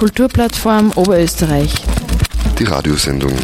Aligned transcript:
Kulturplattform 0.00 0.92
Oberösterreich. 0.96 1.74
Die 2.58 2.64
Radiosendung. 2.64 3.34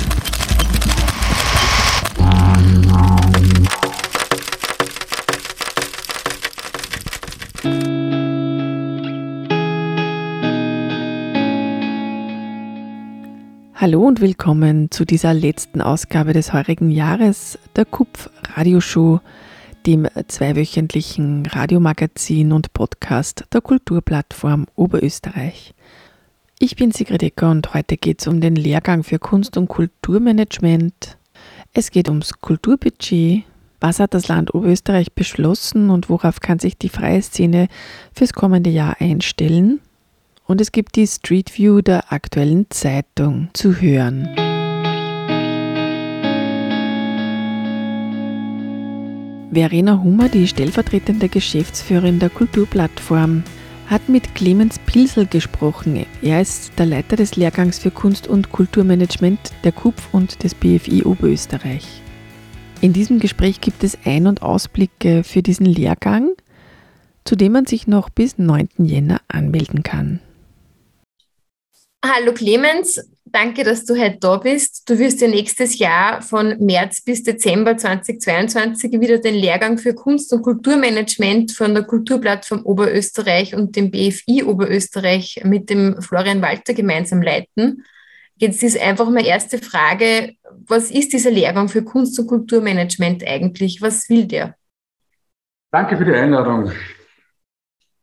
Hallo 13.74 14.06
und 14.06 14.22
willkommen 14.22 14.90
zu 14.90 15.04
dieser 15.04 15.34
letzten 15.34 15.82
Ausgabe 15.82 16.32
des 16.32 16.54
heurigen 16.54 16.90
Jahres 16.90 17.58
der 17.76 17.84
KUPF 17.84 18.30
Radioshow, 18.54 19.20
dem 19.84 20.08
zweiwöchentlichen 20.26 21.44
Radiomagazin 21.44 22.52
und 22.52 22.72
Podcast 22.72 23.44
der 23.52 23.60
Kulturplattform 23.60 24.64
Oberösterreich. 24.74 25.74
Ich 26.58 26.74
bin 26.74 26.90
Sigrid 26.90 27.22
Ecker 27.22 27.50
und 27.50 27.74
heute 27.74 27.98
geht 27.98 28.22
es 28.22 28.26
um 28.26 28.40
den 28.40 28.56
Lehrgang 28.56 29.02
für 29.02 29.18
Kunst- 29.18 29.58
und 29.58 29.68
Kulturmanagement. 29.68 31.18
Es 31.74 31.90
geht 31.90 32.08
ums 32.08 32.40
Kulturbudget. 32.40 33.44
Was 33.78 34.00
hat 34.00 34.14
das 34.14 34.28
Land 34.28 34.54
Oberösterreich 34.54 35.12
beschlossen 35.12 35.90
und 35.90 36.08
worauf 36.08 36.40
kann 36.40 36.58
sich 36.58 36.78
die 36.78 36.88
freie 36.88 37.20
Szene 37.20 37.68
fürs 38.14 38.32
kommende 38.32 38.70
Jahr 38.70 38.96
einstellen? 39.00 39.80
Und 40.46 40.62
es 40.62 40.72
gibt 40.72 40.96
die 40.96 41.06
Street 41.06 41.58
View 41.58 41.82
der 41.82 42.10
aktuellen 42.10 42.64
Zeitung 42.70 43.50
zu 43.52 43.78
hören. 43.78 44.26
Verena 49.52 50.02
Hummer, 50.02 50.30
die 50.30 50.48
stellvertretende 50.48 51.28
Geschäftsführerin 51.28 52.18
der 52.18 52.30
Kulturplattform, 52.30 53.42
hat 53.88 54.08
mit 54.08 54.34
Clemens 54.34 54.78
Pilsel 54.80 55.26
gesprochen. 55.26 56.06
Er 56.22 56.40
ist 56.40 56.72
der 56.78 56.86
Leiter 56.86 57.16
des 57.16 57.36
Lehrgangs 57.36 57.78
für 57.78 57.90
Kunst- 57.90 58.26
und 58.26 58.50
Kulturmanagement 58.50 59.38
der 59.64 59.72
KUPF 59.72 60.08
und 60.12 60.42
des 60.42 60.54
BFI 60.54 61.04
Oberösterreich. 61.04 62.02
In 62.80 62.92
diesem 62.92 63.20
Gespräch 63.20 63.60
gibt 63.60 63.84
es 63.84 63.96
Ein- 64.04 64.26
und 64.26 64.42
Ausblicke 64.42 65.24
für 65.24 65.42
diesen 65.42 65.66
Lehrgang, 65.66 66.30
zu 67.24 67.36
dem 67.36 67.52
man 67.52 67.66
sich 67.66 67.86
noch 67.86 68.10
bis 68.10 68.38
9. 68.38 68.68
Jänner 68.78 69.20
anmelden 69.28 69.82
kann. 69.82 70.20
Hallo 72.04 72.32
Clemens, 72.32 73.00
danke, 73.36 73.64
dass 73.64 73.84
du 73.84 74.00
heute 74.00 74.16
da 74.18 74.38
bist. 74.38 74.88
Du 74.88 74.98
wirst 74.98 75.20
ja 75.20 75.28
nächstes 75.28 75.78
Jahr 75.78 76.22
von 76.22 76.56
März 76.58 77.02
bis 77.02 77.22
Dezember 77.22 77.76
2022 77.76 78.92
wieder 78.98 79.18
den 79.18 79.34
Lehrgang 79.34 79.76
für 79.76 79.94
Kunst- 79.94 80.32
und 80.32 80.40
Kulturmanagement 80.40 81.52
von 81.52 81.74
der 81.74 81.84
Kulturplattform 81.84 82.62
Oberösterreich 82.64 83.54
und 83.54 83.76
dem 83.76 83.90
BFI 83.90 84.42
Oberösterreich 84.42 85.42
mit 85.44 85.68
dem 85.68 86.00
Florian 86.00 86.40
Walter 86.40 86.72
gemeinsam 86.72 87.20
leiten. 87.20 87.84
Jetzt 88.36 88.62
ist 88.62 88.80
einfach 88.80 89.08
meine 89.10 89.28
erste 89.28 89.58
Frage, 89.58 90.34
was 90.66 90.90
ist 90.90 91.12
dieser 91.12 91.30
Lehrgang 91.30 91.68
für 91.68 91.82
Kunst- 91.82 92.18
und 92.18 92.28
Kulturmanagement 92.28 93.22
eigentlich? 93.26 93.82
Was 93.82 94.08
will 94.08 94.24
der? 94.24 94.56
Danke 95.70 95.98
für 95.98 96.06
die 96.06 96.14
Einladung. 96.14 96.72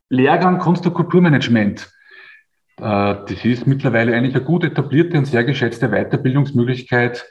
Lehrgang 0.10 0.60
Kunst- 0.60 0.86
und 0.86 0.94
Kulturmanagement. 0.94 1.92
Äh, 2.84 3.16
das 3.28 3.46
ist 3.46 3.66
mittlerweile 3.66 4.14
eigentlich 4.14 4.36
eine 4.36 4.44
gut 4.44 4.66
etablierte 4.66 5.18
und 5.18 5.26
sehr 5.26 5.46
geschätzte 5.46 5.90
Weiterbildungsmöglichkeit, 5.90 7.26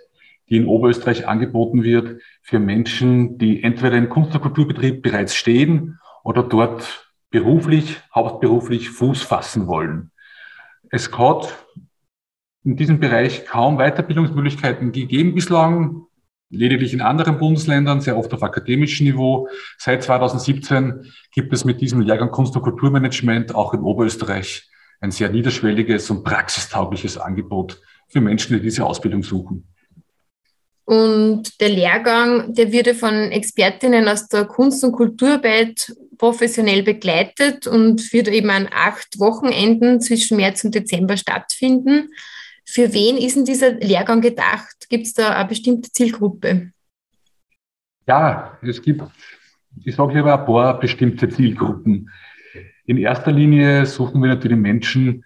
die 0.49 0.57
in 0.57 0.67
Oberösterreich 0.67 1.29
angeboten 1.29 1.83
wird 1.83 2.23
für 2.41 2.59
Menschen, 2.59 3.37
die 3.37 3.63
entweder 3.63 3.99
im 3.99 4.09
Kunst- 4.09 4.35
und 4.35 4.41
Kulturbetrieb 4.41 5.03
bereits 5.03 5.35
stehen 5.35 5.99
oder 6.25 6.43
dort 6.43 7.13
beruflich, 7.31 8.01
hauptberuflich 8.15 8.89
Fuß 8.91 9.23
fassen 9.23 9.67
wollen. 9.67 10.11
Es 10.91 11.13
hat 11.19 11.67
in 12.65 12.77
diesem 12.77 12.99
Bereich 12.99 13.45
kaum 13.45 13.77
Weiterbildungsmöglichkeiten 13.77 14.93
gegeben 14.93 15.35
bislang, 15.35 16.07
lediglich 16.49 16.95
in 16.95 17.03
anderen 17.03 17.39
Bundesländern, 17.39 18.01
sehr 18.01 18.17
oft 18.17 18.33
auf 18.33 18.43
akademischem 18.43 19.07
Niveau. 19.07 19.49
Seit 19.77 20.03
2017 20.03 21.13
gibt 21.31 21.53
es 21.53 21.67
mit 21.67 21.83
diesem 21.83 22.01
Lehrgang 22.01 22.31
Kunst- 22.31 22.57
und 22.57 22.63
Kulturmanagement 22.63 23.55
auch 23.55 23.75
in 23.75 23.81
Oberösterreich 23.81 24.71
ein 25.03 25.11
sehr 25.11 25.29
niederschwelliges 25.29 26.09
und 26.11 26.23
praxistaugliches 26.23 27.19
Angebot 27.19 27.83
für 28.09 28.21
Menschen, 28.21 28.57
die 28.57 28.63
diese 28.63 28.87
Ausbildung 28.87 29.23
suchen. 29.23 29.67
Und 30.85 31.61
der 31.61 31.69
Lehrgang, 31.69 32.55
der 32.55 32.73
wird 32.73 32.89
von 32.97 33.15
Expertinnen 33.15 34.09
aus 34.09 34.29
der 34.29 34.45
Kunst- 34.45 34.85
und 34.85 34.93
Kulturarbeit 34.93 35.93
professionell 36.19 36.83
begleitet 36.83 37.67
und 37.67 38.13
wird 38.13 38.29
eben 38.29 38.51
an 38.51 38.69
acht 38.73 39.19
Wochenenden 39.19 40.01
zwischen 40.01 40.37
März 40.37 40.65
und 40.65 40.75
Dezember 40.75 41.17
stattfinden. 41.17 42.11
Für 42.65 42.93
wen 42.93 43.17
ist 43.17 43.37
denn 43.37 43.45
dieser 43.45 43.73
Lehrgang 43.73 44.21
gedacht? 44.21 44.87
Gibt 44.89 45.07
es 45.07 45.15
da 45.15 45.31
eine 45.31 45.49
bestimmte 45.49 45.91
Zielgruppe? 45.91 46.73
Ja, 48.07 48.59
es 48.63 48.81
gibt, 48.83 49.03
ich 49.85 49.97
sage 49.97 50.13
hier 50.13 50.25
ein 50.25 50.45
paar 50.45 50.79
bestimmte 50.79 51.29
Zielgruppen. 51.29 52.11
In 52.85 52.97
erster 52.97 53.31
Linie 53.31 53.87
suchen 53.87 54.21
wir 54.21 54.29
natürlich 54.29 54.59
Menschen, 54.59 55.25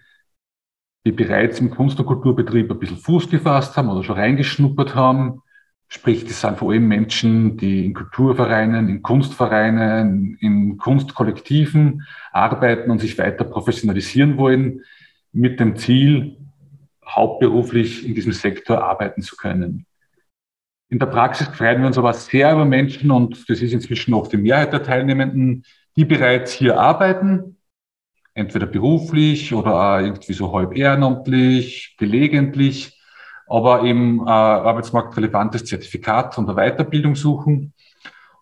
die 1.05 1.11
bereits 1.11 1.59
im 1.59 1.71
Kunst- 1.71 1.99
und 1.99 2.05
Kulturbetrieb 2.05 2.69
ein 2.69 2.79
bisschen 2.79 2.97
Fuß 2.97 3.29
gefasst 3.29 3.75
haben 3.77 3.89
oder 3.89 4.03
schon 4.03 4.17
reingeschnuppert 4.17 4.93
haben. 4.93 5.41
Sprich, 5.87 6.25
das 6.25 6.41
sind 6.41 6.57
vor 6.57 6.71
allem 6.71 6.87
Menschen, 6.87 7.57
die 7.57 7.85
in 7.85 7.93
Kulturvereinen, 7.93 8.89
in 8.89 9.01
Kunstvereinen, 9.01 10.37
in 10.39 10.77
Kunstkollektiven 10.77 12.05
arbeiten 12.31 12.91
und 12.91 12.99
sich 12.99 13.17
weiter 13.17 13.45
professionalisieren 13.45 14.37
wollen, 14.37 14.83
mit 15.31 15.59
dem 15.59 15.77
Ziel, 15.77 16.37
hauptberuflich 17.05 18.05
in 18.05 18.15
diesem 18.15 18.33
Sektor 18.33 18.83
arbeiten 18.83 19.21
zu 19.21 19.37
können. 19.37 19.85
In 20.89 20.99
der 20.99 21.05
Praxis 21.07 21.47
freuen 21.47 21.79
wir 21.79 21.87
uns 21.87 21.97
aber 21.97 22.13
sehr 22.13 22.51
über 22.51 22.65
Menschen, 22.65 23.11
und 23.11 23.49
das 23.49 23.61
ist 23.61 23.73
inzwischen 23.73 24.13
oft 24.13 24.31
die 24.31 24.37
Mehrheit 24.37 24.73
der 24.73 24.83
Teilnehmenden, 24.83 25.63
die 25.97 26.05
bereits 26.05 26.53
hier 26.53 26.79
arbeiten, 26.79 27.57
entweder 28.35 28.67
beruflich 28.67 29.53
oder 29.53 29.99
irgendwie 29.99 30.33
so 30.33 30.53
halb 30.53 30.77
ehrenamtlich, 30.77 31.95
gelegentlich, 31.97 33.01
aber 33.47 33.83
eben 33.83 34.19
äh, 34.19 34.29
arbeitsmarktrelevantes 34.29 35.65
Zertifikat 35.65 36.37
und 36.37 36.47
eine 36.47 36.55
Weiterbildung 36.55 37.15
suchen. 37.15 37.73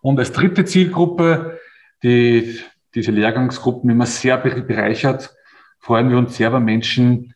Und 0.02 0.18
als 0.18 0.32
dritte 0.32 0.66
Zielgruppe, 0.66 1.58
die 2.02 2.60
diese 2.94 3.10
Lehrgangsgruppen 3.10 3.88
immer 3.88 4.06
sehr 4.06 4.36
bereichert, 4.36 5.34
freuen 5.78 6.10
wir 6.10 6.18
uns 6.18 6.36
sehr 6.36 6.48
über 6.48 6.60
Menschen, 6.60 7.34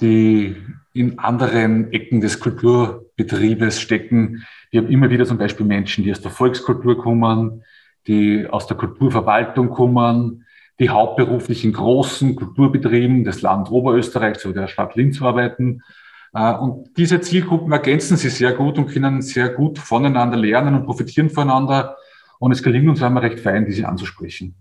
die 0.00 0.56
in 0.94 1.18
anderen 1.18 1.92
Ecken 1.92 2.20
des 2.20 2.40
Kulturbetriebes 2.40 3.80
stecken. 3.80 4.46
Wir 4.70 4.80
haben 4.80 4.90
immer 4.90 5.10
wieder 5.10 5.26
zum 5.26 5.38
Beispiel 5.38 5.66
Menschen, 5.66 6.04
die 6.04 6.10
aus 6.10 6.22
der 6.22 6.30
Volkskultur 6.30 6.98
kommen, 6.98 7.64
die 8.08 8.46
aus 8.48 8.66
der 8.66 8.76
Kulturverwaltung 8.76 9.70
kommen, 9.70 10.46
die 10.80 10.90
hauptberuflich 10.90 11.64
in 11.64 11.72
großen 11.72 12.34
Kulturbetrieben 12.34 13.24
des 13.24 13.42
Land 13.42 13.70
Oberösterreichs 13.70 14.46
oder 14.46 14.62
der 14.62 14.68
Stadt 14.68 14.96
Linz 14.96 15.20
arbeiten. 15.20 15.82
Äh, 16.32 16.54
und 16.54 16.96
diese 16.96 17.20
Zielgruppen 17.20 17.72
ergänzen 17.72 18.16
sich 18.16 18.34
sehr 18.34 18.52
gut 18.52 18.78
und 18.78 18.86
können 18.86 19.22
sehr 19.22 19.50
gut 19.50 19.78
voneinander 19.78 20.36
lernen 20.36 20.74
und 20.74 20.86
profitieren 20.86 21.30
voneinander. 21.30 21.96
Und 22.38 22.52
es 22.52 22.62
gelingt 22.62 22.88
uns 22.88 23.02
einmal 23.02 23.24
recht 23.24 23.40
fein, 23.40 23.66
diese 23.66 23.86
anzusprechen. 23.86 24.54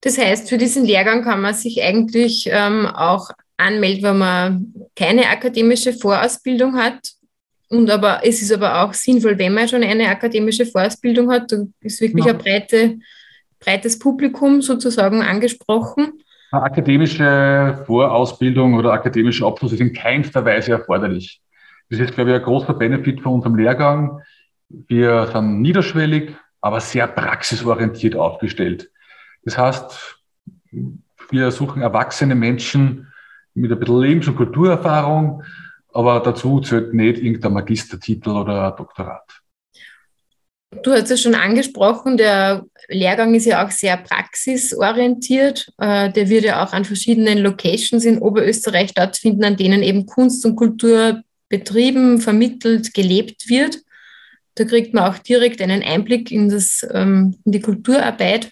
Das 0.00 0.18
heißt, 0.18 0.48
für 0.48 0.58
diesen 0.58 0.84
Lehrgang 0.84 1.22
kann 1.22 1.40
man 1.40 1.54
sich 1.54 1.82
eigentlich 1.82 2.48
ähm, 2.50 2.86
auch 2.86 3.30
anmelden, 3.56 4.02
wenn 4.02 4.18
man 4.18 4.74
keine 4.94 5.28
akademische 5.28 5.92
Vorausbildung 5.92 6.76
hat, 6.76 7.12
und 7.68 7.90
aber 7.90 8.20
es 8.22 8.42
ist 8.42 8.52
aber 8.52 8.82
auch 8.82 8.94
sinnvoll, 8.94 9.38
wenn 9.38 9.54
man 9.54 9.68
schon 9.68 9.82
eine 9.82 10.08
akademische 10.08 10.66
Vorausbildung 10.66 11.30
hat, 11.30 11.50
da 11.50 11.64
ist 11.80 12.00
wirklich 12.00 12.24
ja. 12.24 12.32
ein 12.32 12.38
breite, 12.38 12.98
breites 13.58 13.98
Publikum 13.98 14.62
sozusagen 14.62 15.22
angesprochen. 15.22 16.22
Eine 16.52 16.62
akademische 16.62 17.82
Vorausbildung 17.86 18.74
oder 18.74 18.92
akademischer 18.92 19.46
Abschluss 19.46 19.72
ist 19.72 19.80
in 19.80 19.92
keinster 19.92 20.44
Weise 20.44 20.72
erforderlich. 20.72 21.40
Das 21.90 21.98
ist, 21.98 22.14
glaube 22.14 22.30
ich, 22.30 22.36
ein 22.36 22.42
großer 22.42 22.74
Benefit 22.74 23.20
von 23.20 23.34
unserem 23.34 23.56
Lehrgang. 23.56 24.20
Wir 24.68 25.28
sind 25.32 25.60
niederschwellig, 25.60 26.34
aber 26.60 26.80
sehr 26.80 27.06
praxisorientiert 27.06 28.16
aufgestellt. 28.16 28.90
Das 29.44 29.58
heißt, 29.58 30.18
wir 31.30 31.50
suchen 31.50 31.82
erwachsene 31.82 32.34
Menschen 32.34 33.12
mit 33.54 33.72
ein 33.72 33.78
bisschen 33.78 34.00
Lebens- 34.00 34.28
und 34.28 34.36
Kulturerfahrung, 34.36 35.42
aber 35.96 36.20
dazu 36.20 36.60
zählt 36.60 36.92
nicht 36.92 37.18
irgendein 37.18 37.54
Magistertitel 37.54 38.30
oder 38.30 38.70
ein 38.70 38.76
Doktorat. 38.76 39.40
Du 40.82 40.92
hast 40.92 41.10
es 41.10 41.22
schon 41.22 41.34
angesprochen, 41.34 42.18
der 42.18 42.66
Lehrgang 42.88 43.34
ist 43.34 43.46
ja 43.46 43.64
auch 43.64 43.70
sehr 43.70 43.96
praxisorientiert. 43.96 45.72
Äh, 45.78 46.12
der 46.12 46.28
wird 46.28 46.44
ja 46.44 46.64
auch 46.64 46.72
an 46.72 46.84
verschiedenen 46.84 47.38
Locations 47.38 48.04
in 48.04 48.18
Oberösterreich 48.18 48.90
stattfinden, 48.90 49.44
an 49.44 49.56
denen 49.56 49.82
eben 49.82 50.06
Kunst 50.06 50.44
und 50.44 50.56
Kultur 50.56 51.22
betrieben, 51.48 52.20
vermittelt, 52.20 52.92
gelebt 52.92 53.48
wird. 53.48 53.78
Da 54.56 54.64
kriegt 54.64 54.92
man 54.92 55.04
auch 55.04 55.18
direkt 55.18 55.62
einen 55.62 55.82
Einblick 55.82 56.30
in, 56.30 56.48
das, 56.48 56.86
ähm, 56.92 57.36
in 57.44 57.52
die 57.52 57.60
Kulturarbeit. 57.60 58.50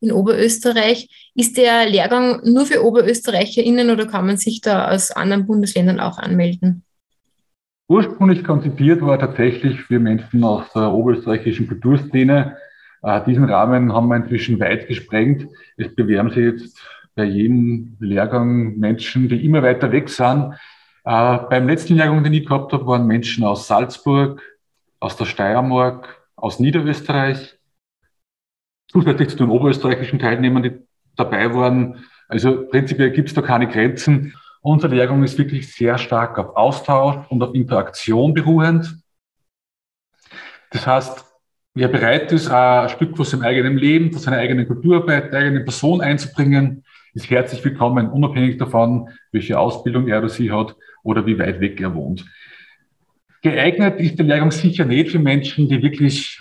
In 0.00 0.12
Oberösterreich. 0.12 1.30
Ist 1.34 1.56
der 1.56 1.88
Lehrgang 1.88 2.40
nur 2.44 2.66
für 2.66 2.84
OberösterreicherInnen 2.84 3.90
oder 3.90 4.06
kann 4.06 4.26
man 4.26 4.36
sich 4.36 4.60
da 4.60 4.90
aus 4.90 5.10
anderen 5.10 5.46
Bundesländern 5.46 6.00
auch 6.00 6.18
anmelden? 6.18 6.84
Ursprünglich 7.88 8.44
konzipiert 8.44 9.02
war 9.02 9.18
tatsächlich 9.18 9.80
für 9.82 9.98
Menschen 9.98 10.44
aus 10.44 10.72
der 10.72 10.92
oberösterreichischen 10.92 11.66
Kulturszene. 11.66 12.56
Äh, 13.02 13.24
diesen 13.24 13.44
Rahmen 13.44 13.92
haben 13.92 14.08
wir 14.08 14.16
inzwischen 14.16 14.60
weit 14.60 14.86
gesprengt. 14.86 15.48
Es 15.76 15.94
bewerben 15.94 16.30
sich 16.30 16.44
jetzt 16.44 16.80
bei 17.16 17.24
jedem 17.24 17.96
Lehrgang 17.98 18.78
Menschen, 18.78 19.28
die 19.28 19.44
immer 19.44 19.62
weiter 19.62 19.90
weg 19.90 20.08
sind. 20.08 20.54
Äh, 21.04 21.38
beim 21.50 21.66
letzten 21.66 21.96
Lehrgang, 21.96 22.22
den 22.22 22.32
ich 22.32 22.46
gehabt 22.46 22.72
habe, 22.72 22.86
waren 22.86 23.06
Menschen 23.06 23.42
aus 23.42 23.66
Salzburg, 23.66 24.40
aus 25.00 25.16
der 25.16 25.24
Steiermark, 25.24 26.22
aus 26.36 26.60
Niederösterreich, 26.60 27.58
zusätzlich 28.92 29.30
zu 29.30 29.36
den 29.36 29.50
oberösterreichischen 29.50 30.18
Teilnehmern, 30.18 30.62
die 30.62 30.72
dabei 31.16 31.54
waren. 31.54 32.04
Also 32.28 32.66
prinzipiell 32.68 33.10
gibt 33.10 33.28
es 33.28 33.34
da 33.34 33.42
keine 33.42 33.68
Grenzen. 33.68 34.34
Unsere 34.62 34.94
Lehrgang 34.94 35.22
ist 35.22 35.38
wirklich 35.38 35.72
sehr 35.72 35.98
stark 35.98 36.38
auf 36.38 36.56
Austausch 36.56 37.16
und 37.28 37.42
auf 37.42 37.54
Interaktion 37.54 38.34
beruhend. 38.34 39.02
Das 40.70 40.86
heißt, 40.86 41.24
wer 41.74 41.88
bereit 41.88 42.30
ist, 42.32 42.48
ein 42.50 42.88
Stück 42.90 43.16
von 43.16 43.24
seinem 43.24 43.42
eigenen 43.42 43.78
Leben, 43.78 44.12
von 44.12 44.20
seiner 44.20 44.38
eigenen 44.38 44.66
Kulturarbeit, 44.66 45.32
der 45.32 45.40
eigenen 45.40 45.64
Person 45.64 46.00
einzubringen, 46.00 46.84
ist 47.14 47.28
herzlich 47.28 47.64
willkommen, 47.64 48.08
unabhängig 48.08 48.58
davon, 48.58 49.08
welche 49.32 49.58
Ausbildung 49.58 50.06
er 50.06 50.18
oder 50.18 50.28
sie 50.28 50.52
hat 50.52 50.76
oder 51.02 51.26
wie 51.26 51.38
weit 51.38 51.60
weg 51.60 51.80
er 51.80 51.94
wohnt. 51.94 52.24
Geeignet 53.42 53.98
ist 53.98 54.18
der 54.18 54.26
Lehrgang 54.26 54.50
sicher 54.50 54.84
nicht 54.84 55.10
für 55.10 55.18
Menschen, 55.18 55.68
die 55.68 55.82
wirklich 55.82 56.38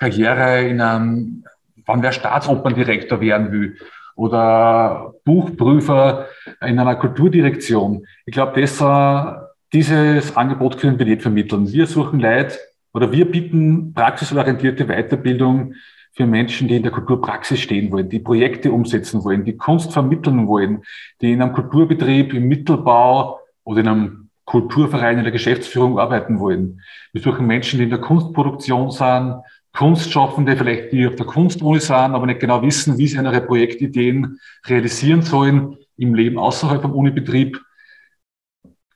Karriere 0.00 0.66
in 0.66 0.80
einem, 0.80 1.44
wann 1.86 2.02
wer 2.02 2.12
Staatsoperndirektor 2.12 3.20
werden 3.20 3.52
will 3.52 3.76
oder 4.16 5.14
Buchprüfer 5.24 6.26
in 6.62 6.78
einer 6.78 6.96
Kulturdirektion. 6.96 8.06
Ich 8.24 8.32
glaube, 8.32 8.60
das, 8.60 8.80
äh, 8.80 9.40
dieses 9.72 10.36
Angebot 10.36 10.78
können 10.78 10.98
wir 10.98 11.06
nicht 11.06 11.22
vermitteln. 11.22 11.70
Wir 11.70 11.86
suchen 11.86 12.18
Leute 12.18 12.58
oder 12.92 13.12
wir 13.12 13.30
bieten 13.30 13.92
praxisorientierte 13.94 14.86
Weiterbildung 14.86 15.74
für 16.12 16.26
Menschen, 16.26 16.66
die 16.66 16.76
in 16.76 16.82
der 16.82 16.92
Kulturpraxis 16.92 17.60
stehen 17.60 17.92
wollen, 17.92 18.08
die 18.08 18.18
Projekte 18.18 18.72
umsetzen 18.72 19.22
wollen, 19.22 19.44
die 19.44 19.56
Kunst 19.56 19.92
vermitteln 19.92 20.48
wollen, 20.48 20.82
die 21.20 21.32
in 21.32 21.42
einem 21.42 21.52
Kulturbetrieb, 21.52 22.34
im 22.34 22.48
Mittelbau 22.48 23.38
oder 23.64 23.80
in 23.80 23.88
einem 23.88 24.30
Kulturverein 24.44 25.18
in 25.18 25.24
der 25.24 25.32
Geschäftsführung 25.32 26.00
arbeiten 26.00 26.40
wollen. 26.40 26.80
Wir 27.12 27.22
suchen 27.22 27.46
Menschen, 27.46 27.78
die 27.78 27.84
in 27.84 27.90
der 27.90 28.00
Kunstproduktion 28.00 28.90
sind, 28.90 29.36
Kunstschaffende, 29.80 30.58
vielleicht 30.58 30.92
die 30.92 31.06
auf 31.06 31.16
der 31.16 31.24
Kunstuni 31.24 31.80
sind, 31.80 31.96
aber 31.96 32.26
nicht 32.26 32.40
genau 32.40 32.60
wissen, 32.60 32.98
wie 32.98 33.06
sie 33.06 33.16
ihre 33.16 33.40
Projektideen 33.40 34.38
realisieren 34.66 35.22
sollen 35.22 35.78
im 35.96 36.14
Leben 36.14 36.38
außerhalb 36.38 36.82
vom 36.82 36.92
Unibetrieb. 36.92 37.58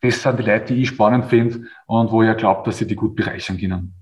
Das 0.02 0.20
sind 0.20 0.38
die 0.38 0.42
Leute, 0.42 0.74
die 0.74 0.82
ich 0.82 0.88
spannend 0.88 1.24
finde 1.30 1.68
und 1.86 2.12
wo 2.12 2.22
ich 2.22 2.36
glaube, 2.36 2.64
dass 2.66 2.76
sie 2.76 2.86
die 2.86 2.96
gut 2.96 3.16
bereichern 3.16 3.56
können. 3.56 3.94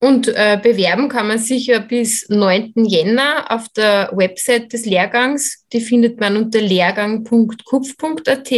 Und 0.00 0.28
äh, 0.28 0.58
bewerben 0.62 1.10
kann 1.10 1.28
man 1.28 1.36
sich 1.36 1.66
ja 1.66 1.80
bis 1.80 2.30
9. 2.30 2.72
Jänner 2.76 3.50
auf 3.50 3.68
der 3.68 4.10
Website 4.14 4.72
des 4.72 4.86
Lehrgangs. 4.86 5.66
Die 5.70 5.82
findet 5.82 6.18
man 6.18 6.38
unter 6.38 6.62
lehrgang.kupf.at. 6.62 8.52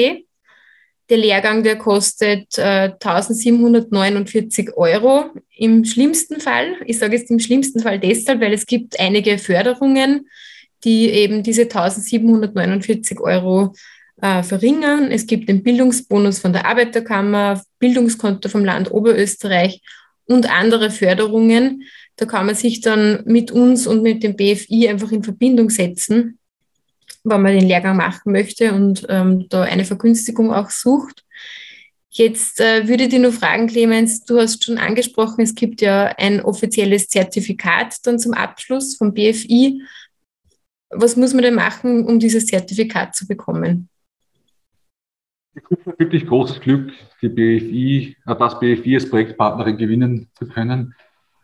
Der 1.08 1.18
Lehrgang, 1.18 1.62
der 1.62 1.76
kostet 1.76 2.58
äh, 2.58 2.90
1749 3.00 4.76
Euro 4.76 5.26
im 5.56 5.84
schlimmsten 5.84 6.40
Fall. 6.40 6.74
Ich 6.84 6.98
sage 6.98 7.16
jetzt 7.16 7.30
im 7.30 7.38
schlimmsten 7.38 7.80
Fall 7.80 8.00
deshalb, 8.00 8.40
weil 8.40 8.52
es 8.52 8.66
gibt 8.66 8.98
einige 8.98 9.38
Förderungen, 9.38 10.28
die 10.82 11.08
eben 11.10 11.44
diese 11.44 11.62
1749 11.62 13.20
Euro 13.20 13.72
äh, 14.20 14.42
verringern. 14.42 15.12
Es 15.12 15.26
gibt 15.26 15.48
den 15.48 15.62
Bildungsbonus 15.62 16.40
von 16.40 16.52
der 16.52 16.66
Arbeiterkammer, 16.66 17.62
Bildungskonto 17.78 18.48
vom 18.48 18.64
Land 18.64 18.90
Oberösterreich 18.90 19.82
und 20.24 20.50
andere 20.50 20.90
Förderungen. 20.90 21.84
Da 22.16 22.26
kann 22.26 22.46
man 22.46 22.56
sich 22.56 22.80
dann 22.80 23.22
mit 23.26 23.52
uns 23.52 23.86
und 23.86 24.02
mit 24.02 24.24
dem 24.24 24.34
BFI 24.34 24.88
einfach 24.88 25.12
in 25.12 25.22
Verbindung 25.22 25.70
setzen 25.70 26.38
wenn 27.28 27.42
man 27.42 27.52
den 27.52 27.66
Lehrgang 27.66 27.96
machen 27.96 28.32
möchte 28.32 28.72
und 28.72 29.06
ähm, 29.08 29.46
da 29.48 29.62
eine 29.62 29.84
Vergünstigung 29.84 30.52
auch 30.52 30.70
sucht. 30.70 31.24
Jetzt 32.08 32.60
äh, 32.60 32.88
würde 32.88 33.04
ich 33.04 33.08
dir 33.10 33.18
nur 33.18 33.32
fragen, 33.32 33.66
Clemens, 33.66 34.24
du 34.24 34.38
hast 34.38 34.64
schon 34.64 34.78
angesprochen, 34.78 35.42
es 35.42 35.54
gibt 35.54 35.82
ja 35.82 36.14
ein 36.16 36.40
offizielles 36.40 37.08
Zertifikat 37.08 37.96
dann 38.04 38.18
zum 38.18 38.32
Abschluss 38.32 38.96
vom 38.96 39.12
BFI. 39.12 39.82
Was 40.90 41.16
muss 41.16 41.34
man 41.34 41.42
denn 41.42 41.54
machen, 41.54 42.06
um 42.06 42.18
dieses 42.18 42.46
Zertifikat 42.46 43.14
zu 43.14 43.26
bekommen? 43.26 43.90
Ich 45.54 45.62
habe 45.86 45.98
wirklich 45.98 46.26
großes 46.26 46.60
Glück, 46.60 46.92
die 47.20 47.28
BFI, 47.28 48.16
äh, 48.26 48.36
das 48.36 48.58
BFI 48.60 48.94
als 48.94 49.10
Projektpartnerin 49.10 49.76
gewinnen 49.76 50.28
zu 50.34 50.46
können. 50.46 50.94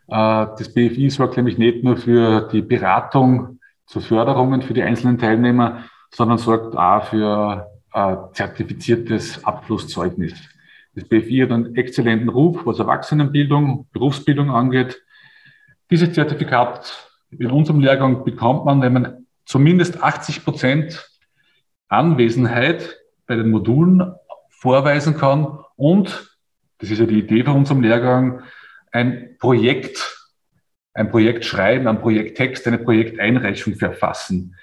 Äh, 0.07 0.47
das 0.57 0.73
BFI 0.73 1.09
sorgt 1.09 1.37
nämlich 1.37 1.57
nicht 1.57 1.83
nur 1.83 1.97
für 1.97 2.47
die 2.51 2.61
Beratung 2.61 3.59
zu 3.85 3.99
Förderungen 3.99 4.61
für 4.61 4.73
die 4.73 4.83
einzelnen 4.83 5.17
Teilnehmer, 5.17 5.85
sondern 6.11 6.37
sorgt 6.37 6.75
auch 6.75 7.05
für 7.05 7.67
ein 7.91 8.17
zertifiziertes 8.33 9.43
Abschlusszeugnis. 9.43 10.33
Das 10.95 11.07
BFI 11.07 11.39
hat 11.39 11.51
einen 11.51 11.75
exzellenten 11.75 12.29
Ruf, 12.29 12.65
was 12.65 12.79
Erwachsenenbildung, 12.79 13.87
Berufsbildung 13.91 14.51
angeht. 14.51 15.01
Dieses 15.89 16.13
Zertifikat 16.13 17.09
in 17.31 17.51
unserem 17.51 17.79
Lehrgang 17.79 18.23
bekommt 18.23 18.65
man, 18.65 18.81
wenn 18.81 18.93
man 18.93 19.25
zumindest 19.45 20.01
80 20.01 20.43
Prozent 20.43 21.09
Anwesenheit 21.87 22.97
bei 23.27 23.35
den 23.35 23.49
Modulen 23.49 24.13
vorweisen 24.49 25.17
kann 25.17 25.59
und, 25.75 26.37
das 26.79 26.89
ist 26.91 26.99
ja 26.99 27.05
die 27.05 27.19
Idee 27.19 27.43
von 27.43 27.55
unserem 27.55 27.81
Lehrgang, 27.81 28.41
ein 28.91 29.35
Projekt 29.39 30.22
ein 30.93 31.09
Projekt 31.09 31.45
schreiben, 31.45 31.87
ein 31.87 31.99
Projekttext, 31.99 32.67
eine 32.67 32.77
Projekteinreichung 32.77 33.75
verfassen. 33.75 34.55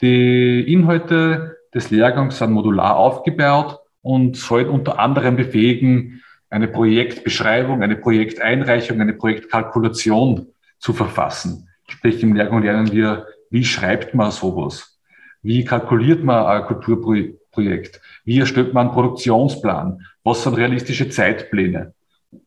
Die 0.00 0.72
Inhalte 0.72 1.56
des 1.74 1.90
Lehrgangs 1.90 2.38
sind 2.38 2.52
modular 2.52 2.96
aufgebaut 2.96 3.78
und 4.02 4.36
sollen 4.36 4.68
unter 4.68 4.98
anderem 4.98 5.36
befähigen, 5.36 6.22
eine 6.50 6.68
Projektbeschreibung, 6.68 7.82
eine 7.82 7.96
Projekteinreichung, 7.96 9.00
eine 9.00 9.12
Projektkalkulation 9.12 10.46
zu 10.78 10.92
verfassen. 10.92 11.68
Sprich, 11.88 12.22
im 12.22 12.34
Lehrgang 12.34 12.62
lernen 12.62 12.92
wir, 12.92 13.26
wie 13.50 13.64
schreibt 13.64 14.14
man 14.14 14.30
sowas? 14.30 14.98
Wie 15.42 15.64
kalkuliert 15.64 16.24
man 16.24 16.46
ein 16.46 16.64
Kulturprojekt? 16.66 18.00
Wie 18.24 18.38
erstellt 18.38 18.74
man 18.74 18.86
einen 18.86 18.94
Produktionsplan? 18.94 20.06
Was 20.24 20.42
sind 20.42 20.56
realistische 20.56 21.08
Zeitpläne? 21.08 21.94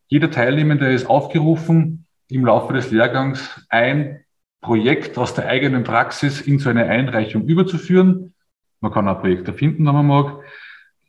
Jeder 0.08 0.30
Teilnehmende 0.30 0.92
ist 0.92 1.10
aufgerufen, 1.10 2.01
im 2.32 2.46
Laufe 2.46 2.74
des 2.74 2.92
Lehrgangs 2.92 3.66
ein 3.70 4.24
Projekt 4.62 5.18
aus 5.18 5.34
der 5.34 5.48
eigenen 5.48 5.84
Praxis 5.84 6.42
in 6.42 6.60
so 6.60 6.70
eine 6.70 6.86
Einreichung 6.86 7.46
überzuführen. 7.46 8.34
Man 8.80 8.92
kann 8.92 9.08
auch 9.08 9.20
Projekte 9.20 9.54
finden, 9.54 9.86
wenn 9.86 9.94
man 9.94 10.08
mag. 10.08 10.40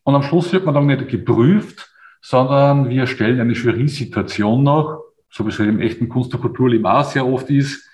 Und 0.05 0.15
am 0.15 0.23
Schluss 0.23 0.53
wird 0.53 0.65
man 0.65 0.75
dann 0.75 0.87
nicht 0.87 1.09
geprüft, 1.09 1.91
sondern 2.21 2.89
wir 2.89 3.07
stellen 3.07 3.41
eine 3.41 3.53
Jury-Situation 3.53 4.63
nach, 4.63 4.99
so 5.31 5.45
wie 5.45 5.51
es 5.51 5.59
im 5.59 5.81
echten 5.81 6.09
Kunst- 6.09 6.35
und 6.35 6.41
Kulturleben 6.41 6.87
auch 6.87 7.05
sehr 7.05 7.27
oft 7.27 7.51
ist, 7.51 7.89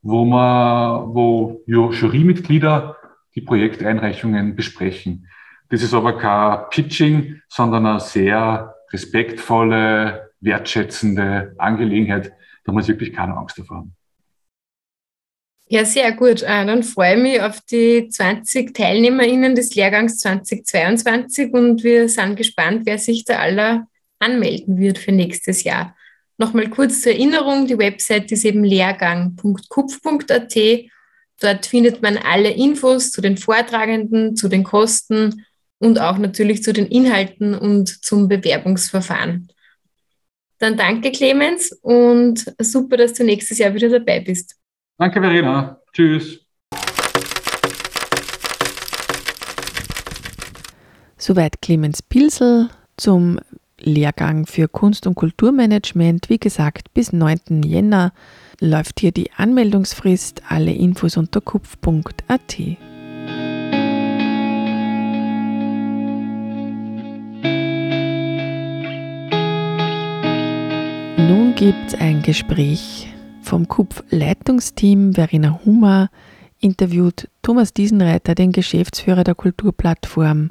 wo 0.00 0.24
man, 0.24 1.14
wo 1.14 1.62
Jurymitglieder 1.66 2.96
die 3.34 3.42
Projekteinreichungen 3.42 4.56
besprechen. 4.56 5.28
Das 5.68 5.82
ist 5.82 5.94
aber 5.94 6.18
kein 6.18 6.68
Pitching, 6.70 7.40
sondern 7.48 7.86
eine 7.86 8.00
sehr 8.00 8.74
respektvolle, 8.92 10.30
wertschätzende 10.40 11.54
Angelegenheit, 11.58 12.32
da 12.64 12.72
muss 12.72 12.84
ich 12.84 12.90
wirklich 12.90 13.12
keine 13.12 13.36
Angst 13.36 13.58
davor 13.58 13.78
haben. 13.78 13.96
Ja, 15.68 15.84
sehr 15.86 16.12
gut. 16.12 16.42
Äh, 16.42 16.66
dann 16.66 16.82
freue 16.82 17.16
ich 17.16 17.22
mich 17.22 17.40
auf 17.40 17.60
die 17.62 18.08
20 18.08 18.74
TeilnehmerInnen 18.74 19.54
des 19.54 19.74
Lehrgangs 19.74 20.18
2022 20.18 21.52
und 21.54 21.82
wir 21.82 22.10
sind 22.10 22.36
gespannt, 22.36 22.82
wer 22.84 22.98
sich 22.98 23.24
da 23.24 23.38
aller 23.38 23.86
anmelden 24.18 24.78
wird 24.78 24.98
für 24.98 25.12
nächstes 25.12 25.64
Jahr. 25.64 25.96
Nochmal 26.36 26.68
kurz 26.68 27.00
zur 27.00 27.12
Erinnerung, 27.12 27.66
die 27.66 27.78
Website 27.78 28.30
ist 28.32 28.44
eben 28.44 28.64
lehrgang.kupf.at. 28.64 30.58
Dort 31.40 31.66
findet 31.66 32.02
man 32.02 32.18
alle 32.18 32.50
Infos 32.50 33.10
zu 33.10 33.20
den 33.20 33.36
Vortragenden, 33.36 34.36
zu 34.36 34.48
den 34.48 34.64
Kosten 34.64 35.44
und 35.78 36.00
auch 36.00 36.18
natürlich 36.18 36.62
zu 36.62 36.72
den 36.72 36.86
Inhalten 36.86 37.54
und 37.54 38.04
zum 38.04 38.28
Bewerbungsverfahren. 38.28 39.48
Dann 40.62 40.76
danke, 40.76 41.10
Clemens, 41.10 41.72
und 41.82 42.44
super, 42.60 42.96
dass 42.96 43.14
du 43.14 43.24
nächstes 43.24 43.58
Jahr 43.58 43.74
wieder 43.74 43.88
dabei 43.88 44.20
bist. 44.20 44.54
Danke, 44.96 45.20
Verena. 45.20 45.80
Tschüss. 45.92 46.38
Soweit 51.18 51.60
Clemens 51.62 52.00
Pilsel 52.02 52.68
zum 52.96 53.40
Lehrgang 53.80 54.46
für 54.46 54.68
Kunst- 54.68 55.08
und 55.08 55.16
Kulturmanagement. 55.16 56.28
Wie 56.28 56.38
gesagt, 56.38 56.94
bis 56.94 57.12
9. 57.12 57.64
Jänner 57.64 58.12
läuft 58.60 59.00
hier 59.00 59.10
die 59.10 59.32
Anmeldungsfrist. 59.32 60.42
Alle 60.48 60.72
Infos 60.72 61.16
unter 61.16 61.40
kupf.at. 61.40 62.56
gibt 71.62 71.92
es 71.92 71.94
ein 71.94 72.22
Gespräch 72.22 73.06
vom 73.40 73.68
KUPF-Leitungsteam. 73.68 75.12
Verena 75.12 75.60
Hummer 75.64 76.10
interviewt 76.58 77.28
Thomas 77.40 77.72
Diesenreiter, 77.72 78.34
den 78.34 78.50
Geschäftsführer 78.50 79.22
der 79.22 79.36
Kulturplattform, 79.36 80.50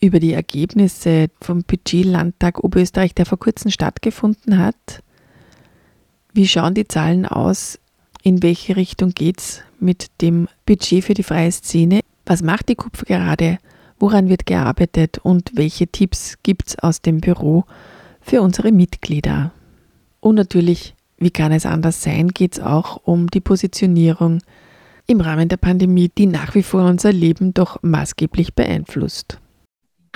über 0.00 0.20
die 0.20 0.32
Ergebnisse 0.32 1.26
vom 1.42 1.64
Budgetlandtag 1.64 2.64
Oberösterreich, 2.64 3.14
der 3.14 3.26
vor 3.26 3.38
kurzem 3.38 3.70
stattgefunden 3.70 4.56
hat. 4.56 5.02
Wie 6.32 6.48
schauen 6.48 6.72
die 6.72 6.88
Zahlen 6.88 7.26
aus? 7.26 7.78
In 8.22 8.42
welche 8.42 8.74
Richtung 8.74 9.10
geht 9.10 9.38
es 9.38 9.60
mit 9.80 10.06
dem 10.22 10.48
Budget 10.64 11.04
für 11.04 11.12
die 11.12 11.24
freie 11.24 11.52
Szene? 11.52 12.00
Was 12.24 12.42
macht 12.42 12.70
die 12.70 12.76
KUPF 12.76 13.04
gerade? 13.04 13.58
Woran 13.98 14.30
wird 14.30 14.46
gearbeitet? 14.46 15.18
Und 15.18 15.50
welche 15.56 15.88
Tipps 15.88 16.38
gibt 16.42 16.68
es 16.68 16.78
aus 16.78 17.02
dem 17.02 17.20
Büro 17.20 17.64
für 18.22 18.40
unsere 18.40 18.72
Mitglieder? 18.72 19.52
Und 20.22 20.36
natürlich, 20.36 20.94
wie 21.18 21.32
kann 21.32 21.50
es 21.50 21.66
anders 21.66 22.00
sein, 22.00 22.28
geht 22.28 22.54
es 22.54 22.60
auch 22.60 23.00
um 23.04 23.26
die 23.26 23.40
Positionierung 23.40 24.38
im 25.08 25.20
Rahmen 25.20 25.48
der 25.48 25.56
Pandemie, 25.56 26.10
die 26.16 26.26
nach 26.26 26.54
wie 26.54 26.62
vor 26.62 26.84
unser 26.84 27.12
Leben 27.12 27.52
doch 27.52 27.82
maßgeblich 27.82 28.54
beeinflusst. 28.54 29.38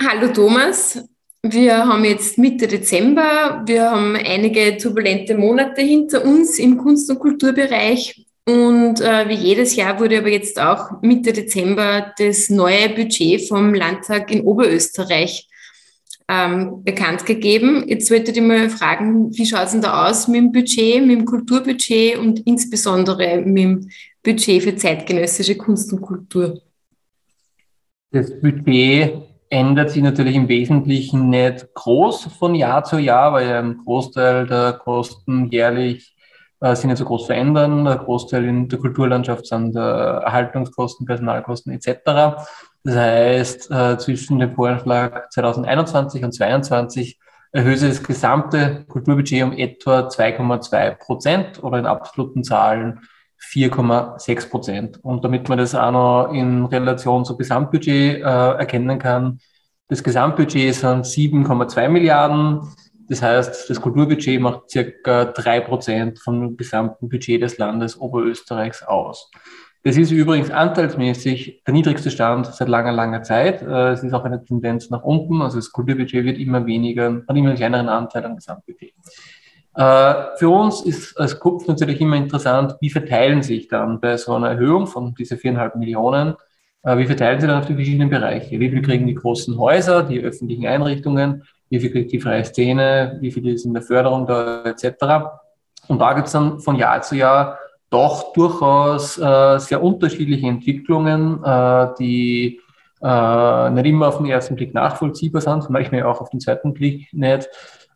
Hallo 0.01 0.31
Thomas, 0.31 1.03
wir 1.43 1.85
haben 1.85 2.05
jetzt 2.05 2.37
Mitte 2.37 2.67
Dezember, 2.67 3.63
wir 3.65 3.91
haben 3.91 4.15
einige 4.15 4.77
turbulente 4.77 5.37
Monate 5.37 5.81
hinter 5.81 6.23
uns 6.23 6.57
im 6.57 6.77
Kunst- 6.77 7.09
und 7.09 7.19
Kulturbereich 7.19 8.25
und 8.47 9.01
äh, 9.01 9.27
wie 9.27 9.33
jedes 9.33 9.75
Jahr 9.75 9.99
wurde 9.99 10.19
aber 10.19 10.29
jetzt 10.29 10.57
auch 10.57 11.01
Mitte 11.01 11.33
Dezember 11.33 12.13
das 12.17 12.49
neue 12.49 12.87
Budget 12.89 13.45
vom 13.49 13.73
Landtag 13.73 14.31
in 14.31 14.41
Oberösterreich 14.41 15.46
ähm, 16.29 16.83
bekannt 16.83 17.25
gegeben. 17.25 17.85
Jetzt 17.87 18.11
wollte 18.11 18.31
ich 18.31 18.41
mal 18.41 18.69
fragen, 18.69 19.31
wie 19.35 19.45
schaut 19.45 19.65
es 19.65 19.71
denn 19.71 19.81
da 19.81 20.07
aus 20.07 20.27
mit 20.27 20.41
dem 20.41 20.51
Budget, 20.51 21.05
mit 21.05 21.19
dem 21.19 21.25
Kulturbudget 21.25 22.17
und 22.17 22.39
insbesondere 22.45 23.41
mit 23.41 23.63
dem 23.63 23.89
Budget 24.23 24.63
für 24.63 24.75
zeitgenössische 24.75 25.55
Kunst 25.55 25.91
und 25.93 26.01
Kultur? 26.01 26.61
Das 28.11 28.29
Budget 28.41 29.21
ändert 29.49 29.91
sich 29.91 30.03
natürlich 30.03 30.35
im 30.35 30.49
Wesentlichen 30.49 31.29
nicht 31.29 31.73
groß 31.73 32.25
von 32.37 32.55
Jahr 32.55 32.83
zu 32.83 32.97
Jahr, 32.97 33.33
weil 33.33 33.53
ein 33.53 33.77
Großteil 33.77 34.47
der 34.47 34.73
Kosten 34.73 35.49
jährlich 35.49 36.15
äh, 36.59 36.75
sich 36.75 36.85
nicht 36.85 36.97
so 36.97 37.05
groß 37.05 37.27
verändern. 37.27 37.85
Der 37.85 37.97
Großteil 37.97 38.45
in 38.45 38.67
der 38.67 38.79
Kulturlandschaft 38.79 39.45
sind 39.45 39.75
äh, 39.75 39.79
Erhaltungskosten, 39.79 41.05
Personalkosten 41.05 41.71
etc. 41.71 42.41
Das 42.83 42.95
heißt, 42.95 43.71
äh, 43.71 43.97
zwischen 43.97 44.39
dem 44.39 44.55
Voranschlag 44.55 45.31
2021 45.31 46.23
und 46.23 46.31
2022 46.31 47.19
erhöht 47.51 47.81
das 47.81 48.03
gesamte 48.03 48.85
Kulturbudget 48.87 49.43
um 49.43 49.53
etwa 49.53 50.07
2,2 50.07 50.95
Prozent 50.95 51.63
oder 51.63 51.79
in 51.79 51.85
absoluten 51.85 52.43
Zahlen 52.43 53.01
4,6 53.39 54.49
Prozent. 54.49 55.03
Und 55.03 55.23
damit 55.23 55.47
man 55.49 55.57
das 55.57 55.75
auch 55.75 55.91
noch 55.91 56.33
in 56.33 56.65
Relation 56.65 57.25
zum 57.25 57.37
Gesamtbudget 57.37 58.17
äh, 58.17 58.21
erkennen 58.21 58.99
kann, 58.99 59.39
das 59.89 60.03
Gesamtbudget 60.03 60.75
sind 60.75 61.05
7,2 61.05 61.87
Milliarden. 61.87 62.67
Das 63.07 63.21
heißt, 63.21 63.69
das 63.69 63.79
Kulturbudget 63.79 64.41
macht 64.41 64.69
circa 64.69 65.25
drei 65.25 65.61
Prozent 65.61 66.19
vom 66.19 66.57
gesamten 66.57 67.07
Budget 67.07 67.41
des 67.41 67.57
Landes 67.57 67.97
Oberösterreichs 67.97 68.83
aus. 68.83 69.31
Das 69.87 69.95
ist 69.95 70.11
übrigens 70.11 70.51
anteilsmäßig 70.51 71.63
der 71.65 71.73
niedrigste 71.73 72.11
Stand 72.11 72.47
seit 72.47 72.67
langer, 72.67 72.91
langer 72.91 73.23
Zeit. 73.23 73.61
Äh, 73.61 73.91
es 73.91 74.03
ist 74.03 74.13
auch 74.13 74.25
eine 74.25 74.43
Tendenz 74.43 74.89
nach 74.89 75.01
unten. 75.01 75.41
Also 75.41 75.59
das 75.59 75.71
Kulturbudget 75.71 76.25
wird 76.25 76.37
immer 76.39 76.65
weniger, 76.65 77.21
hat 77.25 77.37
immer 77.37 77.47
einen 77.47 77.55
kleineren 77.55 77.87
Anteil 77.87 78.25
am 78.25 78.35
Gesamtbudget. 78.35 78.91
Äh, 79.75 80.13
für 80.35 80.49
uns 80.49 80.81
ist 80.81 81.17
als 81.17 81.39
Kupf 81.39 81.67
natürlich 81.67 82.01
immer 82.01 82.17
interessant, 82.17 82.75
wie 82.81 82.89
verteilen 82.89 83.43
sich 83.43 83.69
dann 83.69 84.01
bei 84.01 84.17
so 84.17 84.33
einer 84.33 84.49
Erhöhung 84.49 84.87
von 84.87 85.15
diese 85.15 85.37
viereinhalb 85.37 85.77
Millionen, 85.77 86.35
äh, 86.83 86.97
wie 86.97 87.05
verteilen 87.05 87.39
sie 87.39 87.47
dann 87.47 87.59
auf 87.59 87.67
die 87.67 87.75
verschiedenen 87.75 88.09
Bereiche? 88.09 88.59
Wie 88.59 88.69
viel 88.69 88.81
kriegen 88.81 89.07
die 89.07 89.15
großen 89.15 89.57
Häuser, 89.57 90.03
die 90.03 90.19
öffentlichen 90.19 90.67
Einrichtungen, 90.67 91.43
wie 91.69 91.79
viel 91.79 91.91
kriegt 91.91 92.11
die 92.11 92.19
freie 92.19 92.43
Szene, 92.43 93.19
wie 93.21 93.31
viel 93.31 93.47
ist 93.47 93.63
in 93.63 93.73
der 93.73 93.83
Förderung 93.83 94.27
da 94.27 94.65
etc. 94.65 94.83
Und 95.87 95.99
da 95.99 96.11
gibt 96.11 96.27
es 96.27 96.33
dann 96.33 96.59
von 96.59 96.75
Jahr 96.75 97.01
zu 97.01 97.15
Jahr 97.15 97.57
doch 97.89 98.33
durchaus 98.33 99.17
äh, 99.17 99.59
sehr 99.59 99.81
unterschiedliche 99.81 100.47
Entwicklungen, 100.47 101.43
äh, 101.43 101.87
die 101.99 102.59
äh, 103.01 103.69
nicht 103.69 103.85
immer 103.85 104.07
auf 104.07 104.17
den 104.17 104.25
ersten 104.25 104.55
Blick 104.55 104.73
nachvollziehbar 104.73 105.41
sind, 105.41 105.69
manchmal 105.69 106.03
auch 106.03 106.19
auf 106.21 106.29
den 106.29 106.39
zweiten 106.39 106.73
Blick 106.73 107.07
nicht 107.13 107.47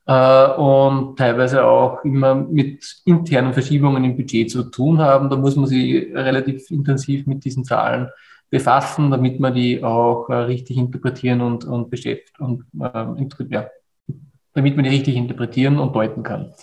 äh, 0.05 0.48
und 0.53 1.17
teilweise 1.17 1.63
auch 1.65 2.03
immer 2.03 2.36
mit 2.36 3.01
internen 3.05 3.53
Verschiebungen 3.53 4.03
im 4.03 4.15
Budget 4.15 4.50
zu 4.50 4.63
tun 4.63 5.00
haben. 5.00 5.29
Da 5.29 5.36
muss 5.36 5.55
man 5.55 5.67
sich 5.67 6.13
relativ 6.13 6.69
intensiv 6.71 7.27
mit 7.27 7.43
diesen 7.43 7.63
Zahlen 7.63 8.10
befassen, 8.50 9.12
damit 9.12 9.39
man 9.39 9.53
die 9.53 9.83
auch 9.83 10.29
äh, 10.29 10.36
richtig 10.36 10.77
interpretieren 10.77 11.41
und, 11.41 11.65
und 11.65 11.89
beschäftigt 11.89 12.39
und 12.39 12.65
äh, 12.79 13.45
ja, 13.50 13.67
damit 14.53 14.75
man 14.75 14.83
die 14.83 14.91
richtig 14.91 15.15
interpretieren 15.15 15.79
und 15.79 15.95
deuten 15.95 16.24
kann. 16.24 16.53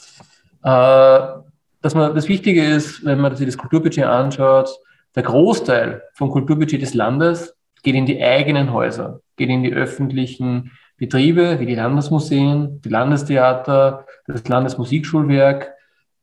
Dass 1.80 1.94
man, 1.94 2.14
das 2.14 2.28
Wichtige 2.28 2.64
ist, 2.64 3.04
wenn 3.04 3.20
man 3.20 3.35
sich 3.37 3.47
das 3.47 3.58
Kulturbudget 3.58 4.04
anschaut, 4.04 4.70
der 5.14 5.23
Großteil 5.23 6.02
vom 6.14 6.30
Kulturbudget 6.30 6.82
des 6.82 6.94
Landes 6.94 7.56
geht 7.82 7.94
in 7.94 8.06
die 8.06 8.23
eigenen 8.23 8.73
Häuser, 8.73 9.20
geht 9.37 9.49
in 9.49 9.62
die 9.62 9.73
öffentlichen 9.73 10.73
Betriebe 10.97 11.61
wie 11.61 11.66
die 11.66 11.76
Landesmuseen, 11.76 12.80
die 12.82 12.88
Landestheater, 12.88 14.04
das 14.26 14.47
Landesmusikschulwerk 14.47 15.73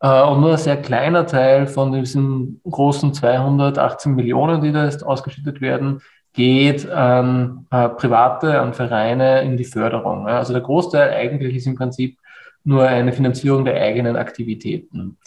äh, 0.01 0.21
und 0.23 0.41
nur 0.41 0.51
ein 0.51 0.57
sehr 0.57 0.81
kleiner 0.81 1.25
Teil 1.25 1.67
von 1.67 1.93
diesen 1.93 2.59
großen 2.69 3.13
218 3.13 4.13
Millionen, 4.13 4.61
die 4.61 4.73
da 4.73 4.83
jetzt 4.83 5.05
ausgeschüttet 5.05 5.61
werden, 5.61 6.01
geht 6.33 6.89
an 6.89 7.65
äh, 7.71 7.87
Private, 7.87 8.59
an 8.59 8.73
Vereine 8.73 9.41
in 9.43 9.55
die 9.55 9.63
Förderung. 9.63 10.27
Also 10.27 10.51
der 10.51 10.61
Großteil 10.61 11.13
eigentlich 11.13 11.55
ist 11.55 11.67
im 11.67 11.75
Prinzip 11.75 12.17
nur 12.65 12.83
eine 12.87 13.13
Finanzierung 13.13 13.63
der 13.63 13.81
eigenen 13.81 14.15
Aktivitäten. 14.15 15.17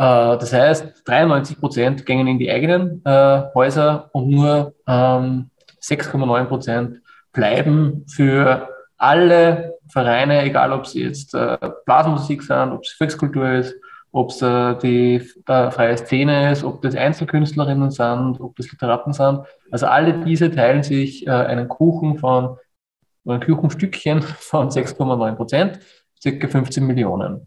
Äh, 0.00 0.38
das 0.38 0.52
heißt, 0.52 1.02
93 1.04 1.60
Prozent 1.60 2.06
gingen 2.06 2.26
in 2.26 2.38
die 2.38 2.50
eigenen 2.50 3.02
äh, 3.04 3.42
Häuser 3.54 4.08
und 4.12 4.30
nur 4.30 4.74
ähm, 4.86 5.50
6,9 5.82 6.44
Prozent 6.46 7.02
bleiben 7.32 8.06
für 8.08 8.68
alle 8.96 9.74
Vereine, 9.88 10.42
egal 10.42 10.72
ob 10.72 10.86
sie 10.86 11.04
jetzt 11.04 11.34
äh, 11.34 11.58
Blasmusik 11.84 12.42
sind, 12.42 12.72
ob 12.72 12.82
es 12.82 12.92
Volkskultur 12.92 13.50
ist, 13.50 13.74
ob 14.12 14.30
es 14.30 14.38
die 14.82 15.20
freie 15.46 15.96
Szene 15.96 16.50
ist, 16.50 16.64
ob 16.64 16.82
das 16.82 16.96
Einzelkünstlerinnen 16.96 17.92
sind, 17.92 18.40
ob 18.40 18.56
das 18.56 18.68
Literaten 18.72 19.12
sind. 19.12 19.42
Also 19.70 19.86
alle 19.86 20.24
diese 20.24 20.50
teilen 20.50 20.82
sich 20.82 21.30
einen 21.30 21.68
Kuchen 21.68 22.18
von, 22.18 22.56
ein 23.24 23.40
Kuchenstückchen 23.40 24.22
von 24.22 24.68
6,9 24.68 25.36
Prozent, 25.36 25.78
circa 26.20 26.48
15 26.48 26.86
Millionen. 26.86 27.46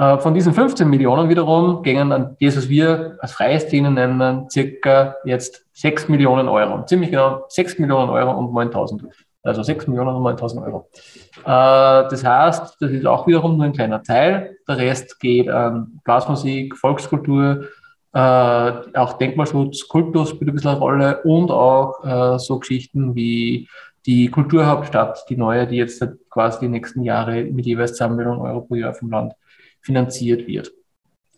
Äh, 0.00 0.18
von 0.18 0.32
diesen 0.32 0.54
15 0.54 0.88
Millionen 0.88 1.28
wiederum 1.28 1.82
gingen 1.82 2.10
an 2.10 2.36
das, 2.40 2.56
was 2.56 2.68
wir 2.70 3.18
als 3.20 3.32
freie 3.32 3.60
Szene 3.60 3.90
nennen, 3.90 4.48
circa 4.50 5.16
jetzt 5.24 5.66
6 5.74 6.08
Millionen 6.08 6.48
Euro. 6.48 6.86
Ziemlich 6.86 7.10
genau 7.10 7.44
6 7.48 7.78
Millionen 7.78 8.08
Euro 8.08 8.32
und 8.38 8.54
9000 8.54 9.04
also 9.42 9.62
6 9.62 9.86
Millionen 9.86 10.16
und 10.16 10.22
9000 10.22 10.62
Euro. 10.66 10.88
Äh, 11.44 12.08
das 12.10 12.24
heißt, 12.24 12.76
das 12.80 12.90
ist 12.90 13.06
auch 13.06 13.26
wiederum 13.26 13.56
nur 13.56 13.66
ein 13.66 13.72
kleiner 13.72 14.02
Teil. 14.02 14.56
Der 14.68 14.76
Rest 14.76 15.18
geht 15.20 15.48
an 15.48 16.00
Blasmusik, 16.04 16.76
Volkskultur, 16.76 17.64
äh, 18.12 18.18
auch 18.18 19.14
Denkmalschutz, 19.14 19.88
Kultur 19.88 20.26
spielt 20.26 20.50
ein 20.50 20.54
bisschen 20.54 20.70
eine 20.70 20.78
Rolle 20.78 21.22
und 21.24 21.50
auch 21.50 22.38
so 22.38 22.58
Geschichten 22.58 23.14
wie 23.14 23.68
die 24.06 24.28
Kulturhauptstadt, 24.28 25.26
die 25.28 25.36
neue, 25.36 25.66
die 25.66 25.76
jetzt 25.76 26.04
quasi 26.30 26.60
die 26.60 26.68
nächsten 26.68 27.02
Jahre 27.02 27.44
mit 27.44 27.66
jeweils 27.66 27.94
2 27.94 28.08
Millionen 28.08 28.40
Euro 28.40 28.62
pro 28.62 28.74
Jahr 28.74 28.94
vom 28.94 29.10
Land 29.10 29.34
finanziert 29.80 30.46
wird. 30.46 30.72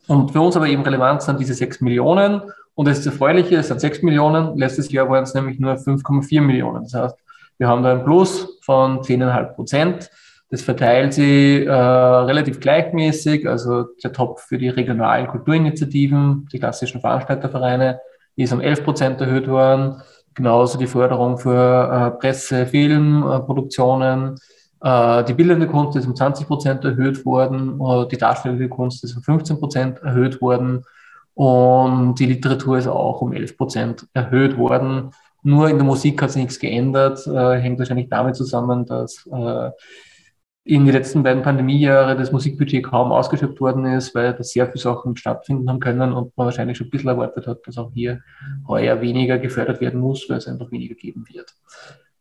Und 0.07 0.33
für 0.33 0.41
uns 0.41 0.57
aber 0.57 0.69
eben 0.69 0.83
relevant 0.83 1.23
sind 1.23 1.41
diese 1.41 1.55
6 1.55 1.81
Millionen. 1.81 2.43
Und 2.75 2.89
das 2.89 3.05
Erfreuliche, 3.05 3.57
es 3.57 3.69
sind 3.69 3.81
6 3.81 4.03
Millionen. 4.03 4.57
Letztes 4.57 4.91
Jahr 4.91 5.09
waren 5.09 5.25
es 5.25 5.35
nämlich 5.35 5.59
nur 5.59 5.75
5,4 5.75 6.41
Millionen. 6.41 6.85
Das 6.85 6.95
heißt, 6.95 7.17
wir 7.59 7.69
haben 7.69 7.83
da 7.83 7.93
ein 7.93 8.05
Plus 8.05 8.59
von 8.63 9.01
10,5 9.01 9.55
Prozent. 9.55 10.11
Das 10.51 10.63
verteilt 10.63 11.15
sich 11.15 11.67
äh, 11.67 11.71
relativ 11.71 12.61
gleichmäßig. 12.61 13.49
Also 13.49 13.85
der 14.03 14.13
Topf 14.13 14.43
für 14.43 14.59
die 14.59 14.69
regionalen 14.69 15.27
Kulturinitiativen, 15.27 16.49
die 16.53 16.59
klassischen 16.59 17.01
Veranstaltervereine, 17.01 18.01
ist 18.37 18.53
um 18.53 18.61
11 18.61 18.85
Prozent 18.85 19.21
erhöht 19.21 19.49
worden. 19.49 20.03
Genauso 20.35 20.79
die 20.79 20.87
Förderung 20.87 21.39
für 21.39 22.13
äh, 22.15 22.19
Presse, 22.19 22.67
Film, 22.67 23.23
äh. 23.25 24.37
Äh, 24.83 25.25
die 25.25 25.35
bildende 25.35 25.67
Kunst 25.67 25.97
ist 25.97 26.07
um 26.07 26.17
20 26.17 26.47
Prozent 26.47 26.85
erhöht 26.85 27.25
worden, 27.25 27.81
äh, 27.81 28.09
die 28.09 28.17
darstellende 28.17 28.69
Kunst 28.69 29.05
ist 29.05 29.17
um 29.17 29.23
15 29.23 29.59
Prozent 29.59 30.03
erhöht 30.03 30.41
worden 30.41 30.85
und 31.35 32.19
die 32.19 32.27
Literatur 32.27 32.79
ist 32.79 32.89
auch 32.89 33.21
um 33.21 33.33
11 33.33 33.57
Prozent 33.57 34.07
erhöht 34.13 34.57
worden. 34.59 35.11
Nur 35.43 35.69
in 35.69 35.77
der 35.77 35.87
Musik 35.87 36.21
hat 36.23 36.31
sich 36.31 36.43
nichts 36.43 36.59
geändert, 36.59 37.27
äh, 37.27 37.59
hängt 37.59 37.79
wahrscheinlich 37.79 38.09
damit 38.09 38.37
zusammen, 38.37 38.87
dass 38.87 39.29
in 40.65 40.85
den 40.85 40.95
letzten 40.95 41.23
beiden 41.25 41.43
Pandemiejahre 41.43 42.17
das 42.17 42.31
Musikbudget 42.31 42.85
kaum 42.85 43.11
ausgeschöpft 43.11 43.61
worden 43.61 43.85
ist, 43.85 44.15
weil 44.15 44.33
da 44.33 44.45
sehr 44.45 44.67
viele 44.67 44.79
Sachen 44.79 45.17
stattfinden 45.17 45.69
haben 45.69 45.81
können 45.81 46.13
und 46.13 46.37
man 46.37 46.45
wahrscheinlich 46.47 46.79
schon 46.79 46.87
ein 46.87 46.91
bisschen 46.91 47.09
erwartet 47.09 47.49
hat, 47.49 47.67
dass 47.67 47.79
auch 47.79 47.91
hier 47.93 48.21
heuer 48.69 49.01
weniger 49.01 49.39
gefördert 49.39 49.81
werden 49.81 50.01
muss, 50.01 50.29
weil 50.29 50.37
es 50.37 50.47
einfach 50.47 50.71
weniger 50.71 50.95
geben 50.95 51.25
wird. 51.29 51.53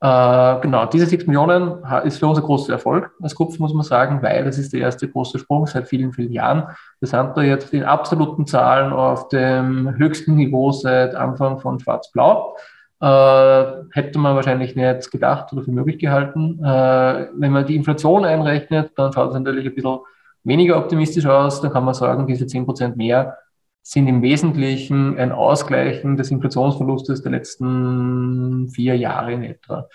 Äh, 0.04 0.60
genau, 0.62 0.88
diese 0.88 1.06
6 1.06 1.28
Millionen 1.28 1.84
ist 2.04 2.18
für 2.18 2.26
uns 2.26 2.40
ein 2.40 2.44
großer 2.44 2.74
Erfolg 2.74 3.12
als 3.22 3.36
Kopf, 3.36 3.60
muss 3.60 3.76
man 3.76 3.84
sagen, 3.84 4.24
weil 4.24 4.44
das 4.44 4.58
ist 4.58 4.74
der 4.74 4.80
erste 4.82 5.08
große 5.08 5.38
Sprung 5.38 5.68
seit 5.68 5.88
vielen, 5.88 6.12
vielen 6.12 6.32
Jahren. 6.32 6.64
Wir 7.00 7.08
sind 7.08 7.38
da 7.38 7.44
jetzt 7.44 7.72
in 7.72 7.84
absoluten 7.84 8.48
Zahlen 8.48 8.92
auf 8.92 9.28
dem 9.28 9.96
höchsten 9.98 10.36
Niveau 10.36 10.72
seit 10.72 11.14
Anfang 11.14 11.60
von 11.60 11.80
Schwarz-Blau. 11.80 12.56
Äh, 13.02 13.66
hätte 13.94 14.20
man 14.20 14.36
wahrscheinlich 14.36 14.76
nicht 14.76 15.10
gedacht 15.10 15.52
oder 15.52 15.64
für 15.64 15.72
möglich 15.72 15.98
gehalten. 15.98 16.60
Äh, 16.64 17.30
wenn 17.34 17.52
man 17.52 17.66
die 17.66 17.76
Inflation 17.76 18.26
einrechnet, 18.26 18.92
dann 18.96 19.12
schaut 19.12 19.30
es 19.30 19.34
natürlich 19.34 19.66
ein 19.66 19.74
bisschen 19.74 19.98
weniger 20.44 20.78
optimistisch 20.78 21.26
aus. 21.26 21.62
Dann 21.62 21.72
kann 21.72 21.84
man 21.84 21.96
sagen, 21.96 22.28
diese 22.28 22.46
10 22.46 22.66
Prozent 22.66 22.98
mehr 22.98 23.38
sind 23.82 24.08
im 24.08 24.22
Wesentlichen 24.22 25.18
ein 25.18 25.32
Ausgleichen 25.32 26.16
des 26.16 26.30
Inflationsverlustes 26.30 27.24
der 27.24 27.32
letzten 27.32 28.70
vier 28.70 28.96
Jahre 28.96 29.34
in 29.34 29.44
etwa. 29.44 29.88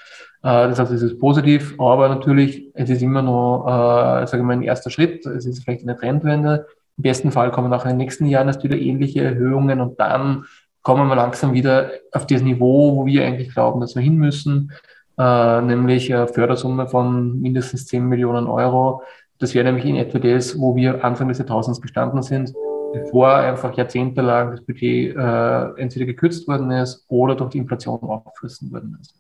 Äh, 0.42 0.68
das 0.68 0.80
heißt, 0.80 0.90
es 0.90 1.02
ist 1.02 1.20
positiv, 1.20 1.76
aber 1.78 2.08
natürlich, 2.08 2.72
es 2.74 2.90
ist 2.90 3.02
immer 3.02 3.22
noch, 3.22 3.66
äh, 3.66 4.26
sagen 4.26 4.42
wir 4.42 4.46
mal, 4.46 4.52
ein 4.54 4.62
erster 4.62 4.90
Schritt. 4.90 5.24
Es 5.26 5.46
ist 5.46 5.62
vielleicht 5.62 5.82
eine 5.82 5.96
Trendwende. 5.96 6.66
Im 6.96 7.02
besten 7.02 7.30
Fall 7.30 7.52
kommen 7.52 7.72
auch 7.72 7.84
in 7.84 7.90
den 7.90 7.98
nächsten 7.98 8.26
Jahren 8.26 8.48
erst 8.48 8.64
wieder 8.64 8.76
ähnliche 8.76 9.22
Erhöhungen 9.22 9.80
und 9.80 10.00
dann 10.00 10.46
kommen 10.86 11.08
wir 11.08 11.16
langsam 11.16 11.52
wieder 11.52 11.90
auf 12.12 12.28
das 12.28 12.42
Niveau, 12.42 12.94
wo 12.94 13.06
wir 13.06 13.26
eigentlich 13.26 13.52
glauben, 13.52 13.80
dass 13.80 13.96
wir 13.96 14.02
hin 14.02 14.18
müssen, 14.18 14.70
äh, 15.18 15.60
nämlich 15.60 16.14
eine 16.14 16.28
Fördersumme 16.28 16.86
von 16.86 17.40
mindestens 17.40 17.86
10 17.86 18.06
Millionen 18.06 18.46
Euro. 18.46 19.02
Das 19.40 19.52
wäre 19.52 19.64
nämlich 19.64 19.84
in 19.84 19.96
etwa 19.96 20.20
das, 20.20 20.56
wo 20.56 20.76
wir 20.76 21.04
Anfang 21.04 21.26
des 21.26 21.38
Jahrtausends 21.38 21.80
gestanden 21.80 22.22
sind 22.22 22.54
bevor 22.92 23.34
einfach 23.34 23.76
jahrzehntelang 23.76 24.52
das 24.52 24.64
Budget 24.64 25.16
äh, 25.16 25.80
entweder 25.80 26.06
gekürzt 26.06 26.46
worden 26.46 26.70
ist 26.70 27.04
oder 27.08 27.34
durch 27.34 27.50
die 27.50 27.58
Inflation 27.58 27.98
aufgefressen 28.00 28.70
worden 28.70 28.96
ist. 29.00 29.12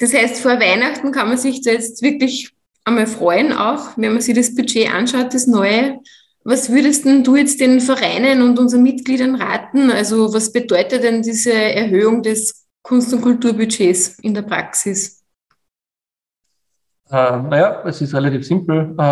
Das 0.00 0.12
heißt, 0.12 0.42
vor 0.42 0.60
Weihnachten 0.60 1.12
kann 1.12 1.28
man 1.28 1.38
sich 1.38 1.62
da 1.62 1.70
jetzt 1.70 2.02
wirklich 2.02 2.52
einmal 2.84 3.06
freuen, 3.06 3.54
auch 3.54 3.96
wenn 3.96 4.12
man 4.12 4.20
sich 4.20 4.34
das 4.34 4.54
Budget 4.54 4.92
anschaut, 4.92 5.32
das 5.32 5.46
neue. 5.46 5.98
Was 6.46 6.70
würdest 6.70 7.06
denn 7.06 7.24
du 7.24 7.36
jetzt 7.36 7.58
den 7.58 7.80
Vereinen 7.80 8.42
und 8.42 8.58
unseren 8.58 8.82
Mitgliedern 8.82 9.34
raten? 9.34 9.90
Also 9.90 10.34
was 10.34 10.52
bedeutet 10.52 11.02
denn 11.02 11.22
diese 11.22 11.54
Erhöhung 11.54 12.22
des 12.22 12.66
Kunst- 12.82 13.14
und 13.14 13.22
Kulturbudgets 13.22 14.18
in 14.18 14.34
der 14.34 14.42
Praxis? 14.42 15.24
Äh, 17.10 17.38
naja, 17.38 17.82
es 17.86 18.02
ist 18.02 18.14
relativ 18.14 18.46
simpel. 18.46 18.94
Äh, 18.98 19.02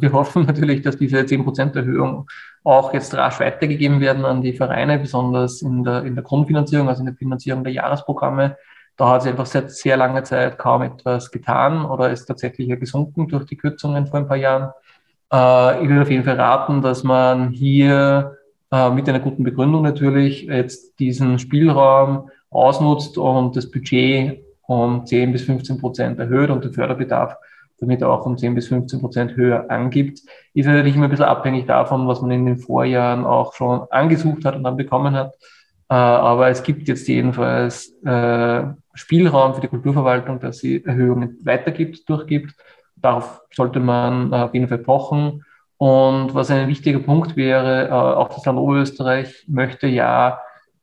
wir 0.00 0.12
hoffen 0.12 0.44
natürlich, 0.46 0.82
dass 0.82 0.96
diese 0.96 1.18
10% 1.18 1.76
Erhöhung 1.76 2.26
auch 2.64 2.92
jetzt 2.92 3.14
rasch 3.14 3.38
weitergegeben 3.38 4.00
werden 4.00 4.24
an 4.24 4.42
die 4.42 4.52
Vereine, 4.52 4.98
besonders 4.98 5.62
in 5.62 5.84
der, 5.84 6.02
in 6.02 6.16
der 6.16 6.24
Grundfinanzierung, 6.24 6.88
also 6.88 7.00
in 7.00 7.06
der 7.06 7.14
Finanzierung 7.14 7.62
der 7.62 7.72
Jahresprogramme. 7.72 8.56
Da 8.96 9.08
hat 9.08 9.22
sich 9.22 9.30
einfach 9.30 9.46
seit 9.46 9.70
sehr 9.70 9.96
langer 9.96 10.24
Zeit 10.24 10.58
kaum 10.58 10.82
etwas 10.82 11.30
getan 11.30 11.84
oder 11.84 12.10
ist 12.10 12.26
tatsächlich 12.26 12.68
gesunken 12.80 13.28
durch 13.28 13.46
die 13.46 13.56
Kürzungen 13.56 14.06
vor 14.06 14.18
ein 14.18 14.28
paar 14.28 14.36
Jahren. 14.36 14.72
Äh, 15.32 15.82
ich 15.82 15.88
würde 15.88 16.02
auf 16.02 16.10
jeden 16.10 16.24
Fall 16.24 16.38
raten, 16.40 16.82
dass 16.82 17.02
man 17.02 17.50
hier 17.50 18.36
äh, 18.70 18.90
mit 18.90 19.08
einer 19.08 19.20
guten 19.20 19.44
Begründung 19.44 19.82
natürlich 19.82 20.42
jetzt 20.42 20.98
diesen 20.98 21.38
Spielraum 21.38 22.30
ausnutzt 22.50 23.18
und 23.18 23.56
das 23.56 23.70
Budget 23.70 24.44
um 24.66 25.06
10 25.06 25.32
bis 25.32 25.44
15 25.44 25.78
Prozent 25.78 26.18
erhöht 26.18 26.50
und 26.50 26.64
den 26.64 26.72
Förderbedarf 26.72 27.36
damit 27.82 28.02
auch 28.04 28.24
um 28.26 28.38
10 28.38 28.54
bis 28.54 28.68
15 28.68 29.00
Prozent 29.00 29.36
höher 29.36 29.68
angibt. 29.68 30.20
Ist 30.54 30.66
natürlich 30.66 30.94
immer 30.94 31.04
ein 31.04 31.10
bisschen 31.10 31.24
abhängig 31.24 31.66
davon, 31.66 32.06
was 32.06 32.22
man 32.22 32.30
in 32.30 32.46
den 32.46 32.58
Vorjahren 32.58 33.26
auch 33.26 33.54
schon 33.54 33.82
angesucht 33.90 34.44
hat 34.44 34.54
und 34.54 34.62
dann 34.62 34.76
bekommen 34.76 35.14
hat. 35.14 35.34
Äh, 35.90 35.94
aber 35.94 36.48
es 36.48 36.62
gibt 36.62 36.86
jetzt 36.86 37.08
jedenfalls 37.08 37.92
äh, 38.04 38.62
Spielraum 38.94 39.54
für 39.54 39.60
die 39.60 39.68
Kulturverwaltung, 39.68 40.38
dass 40.38 40.58
sie 40.58 40.84
Erhöhungen 40.84 41.38
weitergibt, 41.42 42.08
durchgibt. 42.08 42.54
Darauf 43.02 43.42
sollte 43.52 43.80
man 43.80 44.32
auf 44.32 44.54
jeden 44.54 44.68
Fall 44.68 44.78
pochen. 44.78 45.44
Und 45.76 46.34
was 46.34 46.50
ein 46.50 46.68
wichtiger 46.68 47.00
Punkt 47.00 47.36
wäre, 47.36 47.88
äh, 47.88 47.90
auch 47.90 48.28
das 48.28 48.44
Land 48.44 48.58
Oberösterreich 48.58 49.44
möchte 49.48 49.88
ja 49.88 50.40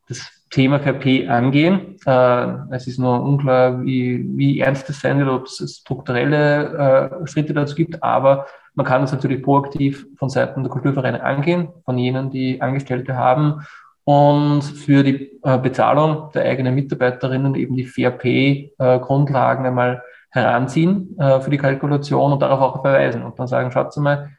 das 0.10 0.30
Thema 0.50 0.80
KP 0.80 1.28
angehen. 1.28 1.96
Äh, 2.06 2.76
es 2.76 2.88
ist 2.88 3.00
nur 3.00 3.22
unklar, 3.24 3.82
wie, 3.84 4.26
wie 4.36 4.60
ernst 4.60 4.90
es 4.90 5.00
sein 5.00 5.20
wird, 5.20 5.30
ob 5.30 5.46
es 5.46 5.80
strukturelle 5.82 7.22
äh, 7.24 7.28
Schritte 7.28 7.54
dazu 7.54 7.76
gibt, 7.76 8.04
aber 8.04 8.48
man 8.74 8.86
kann 8.86 9.04
es 9.04 9.12
natürlich 9.12 9.44
proaktiv 9.44 10.06
von 10.18 10.30
Seiten 10.30 10.64
der 10.64 10.72
Kulturvereine 10.72 11.24
angehen, 11.24 11.70
von 11.86 11.98
jenen, 11.98 12.30
die 12.30 12.62
Angestellte 12.62 13.16
haben 13.16 13.66
und 14.04 14.64
für 14.64 15.04
die 15.04 15.40
äh, 15.44 15.58
Bezahlung 15.60 16.32
der 16.34 16.46
eigenen 16.46 16.76
Mitarbeiterinnen 16.76 17.56
eben 17.56 17.76
die 17.76 17.86
Fair 17.86 18.12
Pay 18.12 18.74
äh, 18.80 19.00
Grundlagen 19.00 19.66
einmal 19.66 20.02
heranziehen 20.32 21.18
äh, 21.20 21.42
für 21.42 21.50
die 21.50 21.58
Kalkulation 21.58 22.34
und 22.34 22.42
darauf 22.42 22.62
auch 22.62 22.82
verweisen 22.82 23.24
und 23.24 23.38
dann 23.40 23.48
sagen, 23.48 23.72
schaut 23.72 23.96
mal, 23.98 24.30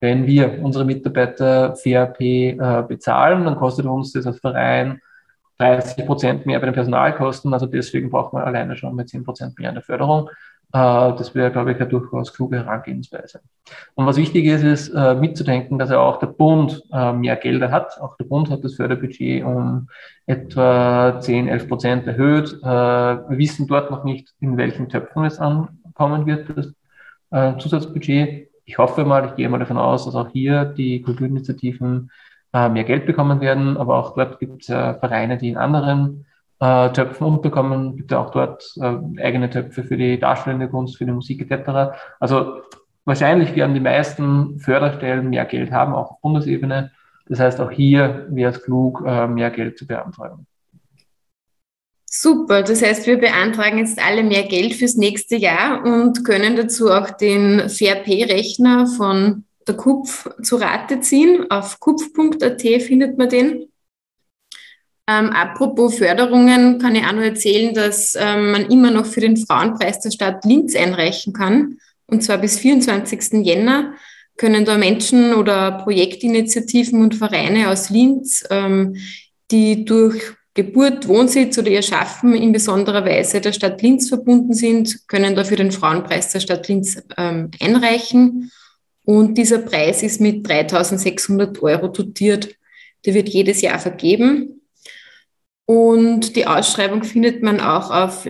wenn 0.00 0.26
wir 0.26 0.62
unsere 0.62 0.84
Mitarbeiter 0.84 1.74
Fair 1.76 2.06
Pay 2.06 2.58
äh, 2.58 2.82
bezahlen, 2.86 3.44
dann 3.44 3.56
kostet 3.56 3.86
uns 3.86 4.12
das 4.12 4.26
als 4.26 4.40
Verein 4.40 5.00
30 5.58 6.04
Prozent 6.06 6.46
mehr 6.46 6.60
bei 6.60 6.66
den 6.66 6.74
Personalkosten. 6.74 7.52
Also 7.54 7.66
deswegen 7.66 8.10
braucht 8.10 8.32
man 8.32 8.42
alleine 8.42 8.76
schon 8.76 8.94
mit 8.94 9.08
10 9.08 9.24
Prozent 9.24 9.58
mehr 9.58 9.70
in 9.70 9.76
der 9.76 9.84
Förderung. 9.84 10.28
Äh, 10.72 11.14
das 11.16 11.34
wäre, 11.34 11.50
glaube 11.50 11.72
ich, 11.72 11.78
eine 11.78 11.88
durchaus 11.88 12.32
kluge 12.32 12.56
Herangehensweise. 12.56 13.40
Und 13.94 14.06
was 14.06 14.16
wichtig 14.16 14.44
ist, 14.46 14.62
ist 14.62 14.88
äh, 14.90 15.14
mitzudenken, 15.14 15.78
dass 15.78 15.90
ja 15.90 16.00
auch 16.00 16.18
der 16.18 16.26
Bund 16.26 16.82
äh, 16.92 17.12
mehr 17.12 17.36
Gelder 17.36 17.70
hat. 17.70 18.00
Auch 18.00 18.16
der 18.16 18.24
Bund 18.24 18.50
hat 18.50 18.64
das 18.64 18.74
Förderbudget 18.74 19.44
um 19.44 19.88
etwa 20.26 21.20
10, 21.20 21.48
11 21.48 21.68
Prozent 21.68 22.06
erhöht. 22.06 22.60
Wir 22.62 23.24
wissen 23.28 23.68
dort 23.68 23.92
noch 23.92 24.02
nicht, 24.02 24.34
in 24.40 24.56
welchen 24.56 24.88
Töpfen 24.88 25.24
es 25.24 25.38
ankommen 25.38 26.26
wird, 26.26 26.48
das 27.30 27.62
Zusatzbudget. 27.62 28.50
Ich 28.64 28.78
hoffe 28.78 29.04
mal, 29.04 29.24
ich 29.26 29.36
gehe 29.36 29.48
mal 29.48 29.58
davon 29.58 29.78
aus, 29.78 30.04
dass 30.04 30.16
auch 30.16 30.28
hier 30.30 30.64
die 30.64 31.00
Kulturinitiativen 31.00 32.10
mehr 32.52 32.82
Geld 32.82 33.06
bekommen 33.06 33.40
werden. 33.40 33.76
Aber 33.76 33.98
auch 33.98 34.16
dort 34.16 34.40
gibt 34.40 34.62
es 34.62 34.66
Vereine, 34.66 35.38
die 35.38 35.50
in 35.50 35.56
anderen 35.56 36.26
äh, 36.60 36.90
Töpfen 36.92 37.26
unterkommen. 37.26 37.90
Es 37.90 37.96
gibt 37.96 38.12
ja 38.12 38.18
auch 38.18 38.30
dort 38.30 38.74
äh, 38.80 39.22
eigene 39.22 39.50
Töpfe 39.50 39.84
für 39.84 39.96
die 39.96 40.18
darstellende 40.18 40.68
Kunst, 40.68 40.96
für 40.96 41.04
die 41.04 41.12
Musik 41.12 41.50
etc. 41.50 41.98
Also 42.20 42.60
wahrscheinlich 43.04 43.54
werden 43.54 43.74
die 43.74 43.80
meisten 43.80 44.58
Förderstellen 44.58 45.30
mehr 45.30 45.44
Geld 45.44 45.70
haben, 45.72 45.94
auch 45.94 46.12
auf 46.12 46.20
Bundesebene. 46.20 46.92
Das 47.28 47.40
heißt, 47.40 47.60
auch 47.60 47.70
hier 47.70 48.26
wäre 48.30 48.52
es 48.52 48.62
klug, 48.62 49.02
äh, 49.06 49.26
mehr 49.26 49.50
Geld 49.50 49.78
zu 49.78 49.86
beantragen. 49.86 50.46
Super, 52.08 52.62
das 52.62 52.82
heißt, 52.82 53.06
wir 53.06 53.18
beantragen 53.18 53.78
jetzt 53.78 54.02
alle 54.02 54.22
mehr 54.22 54.44
Geld 54.44 54.74
fürs 54.74 54.96
nächste 54.96 55.36
Jahr 55.36 55.84
und 55.84 56.24
können 56.24 56.56
dazu 56.56 56.90
auch 56.90 57.10
den 57.10 57.68
Fair-Pay-Rechner 57.68 58.86
von 58.86 59.44
der 59.66 59.76
Kupf 59.76 60.30
zu 60.42 60.56
Rate 60.56 61.00
ziehen. 61.00 61.50
Auf 61.50 61.80
kupf.at 61.80 62.62
findet 62.62 63.18
man 63.18 63.28
den. 63.28 63.66
Ähm, 65.08 65.30
apropos 65.30 65.98
Förderungen 65.98 66.78
kann 66.78 66.96
ich 66.96 67.04
auch 67.04 67.12
noch 67.12 67.22
erzählen, 67.22 67.72
dass 67.72 68.16
ähm, 68.18 68.50
man 68.50 68.70
immer 68.70 68.90
noch 68.90 69.06
für 69.06 69.20
den 69.20 69.36
Frauenpreis 69.36 70.00
der 70.00 70.10
Stadt 70.10 70.44
Linz 70.44 70.74
einreichen 70.74 71.32
kann. 71.32 71.78
Und 72.06 72.22
zwar 72.24 72.38
bis 72.38 72.58
24. 72.58 73.44
Jänner 73.44 73.94
können 74.36 74.64
da 74.64 74.76
Menschen 74.76 75.34
oder 75.34 75.72
Projektinitiativen 75.72 77.02
und 77.02 77.14
Vereine 77.14 77.70
aus 77.70 77.90
Linz, 77.90 78.44
ähm, 78.50 78.96
die 79.50 79.84
durch 79.84 80.34
Geburt, 80.54 81.06
Wohnsitz 81.06 81.58
oder 81.58 81.68
ihr 81.68 81.82
Schaffen 81.82 82.34
in 82.34 82.50
besonderer 82.50 83.04
Weise 83.04 83.40
der 83.40 83.52
Stadt 83.52 83.82
Linz 83.82 84.08
verbunden 84.08 84.54
sind, 84.54 85.06
können 85.06 85.36
da 85.36 85.44
für 85.44 85.56
den 85.56 85.70
Frauenpreis 85.70 86.32
der 86.32 86.40
Stadt 86.40 86.66
Linz 86.66 87.00
ähm, 87.16 87.50
einreichen. 87.60 88.50
Und 89.04 89.36
dieser 89.38 89.58
Preis 89.58 90.02
ist 90.02 90.20
mit 90.20 90.48
3600 90.48 91.62
Euro 91.62 91.88
dotiert. 91.88 92.56
Der 93.04 93.14
wird 93.14 93.28
jedes 93.28 93.60
Jahr 93.60 93.78
vergeben. 93.78 94.55
Und 95.66 96.36
die 96.36 96.46
Ausschreibung 96.46 97.02
findet 97.02 97.42
man 97.42 97.60
auch 97.60 97.90
auf 97.90 98.28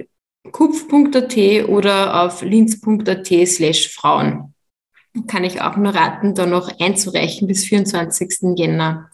kupf.at 0.51 1.69
oder 1.69 2.25
auf 2.25 2.43
linz.at 2.43 3.27
slash 3.47 3.89
Frauen. 3.95 4.55
Kann 5.27 5.45
ich 5.45 5.61
auch 5.61 5.77
nur 5.77 5.95
raten, 5.95 6.35
da 6.35 6.47
noch 6.47 6.81
einzureichen 6.81 7.47
bis 7.49 7.65
24. 7.65 8.57
Jänner. 8.57 9.11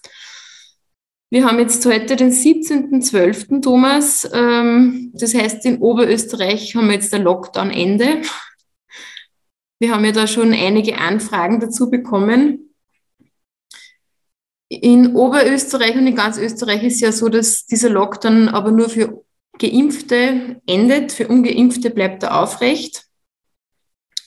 Wir 1.30 1.46
haben 1.46 1.58
jetzt 1.58 1.86
heute 1.86 2.16
den 2.16 2.30
17.12. 2.30 3.62
Thomas. 3.62 4.28
Ähm, 4.34 5.12
das 5.14 5.34
heißt, 5.34 5.64
in 5.64 5.78
Oberösterreich 5.78 6.74
haben 6.74 6.88
wir 6.88 6.94
jetzt 6.94 7.12
der 7.12 7.20
Lockdown 7.20 7.70
Ende. 7.70 8.22
Wir 9.78 9.94
haben 9.94 10.04
ja 10.04 10.12
da 10.12 10.26
schon 10.26 10.52
einige 10.52 10.98
Anfragen 10.98 11.58
dazu 11.58 11.90
bekommen. 11.90 12.71
In 14.80 15.14
Oberösterreich 15.14 15.96
und 15.96 16.06
in 16.06 16.16
ganz 16.16 16.38
Österreich 16.38 16.82
ist 16.82 17.00
ja 17.02 17.12
so, 17.12 17.28
dass 17.28 17.66
dieser 17.66 17.90
Lockdown 17.90 18.48
aber 18.48 18.70
nur 18.70 18.88
für 18.88 19.22
Geimpfte 19.58 20.62
endet, 20.66 21.12
für 21.12 21.28
Ungeimpfte 21.28 21.90
bleibt 21.90 22.22
er 22.22 22.40
aufrecht. 22.40 23.04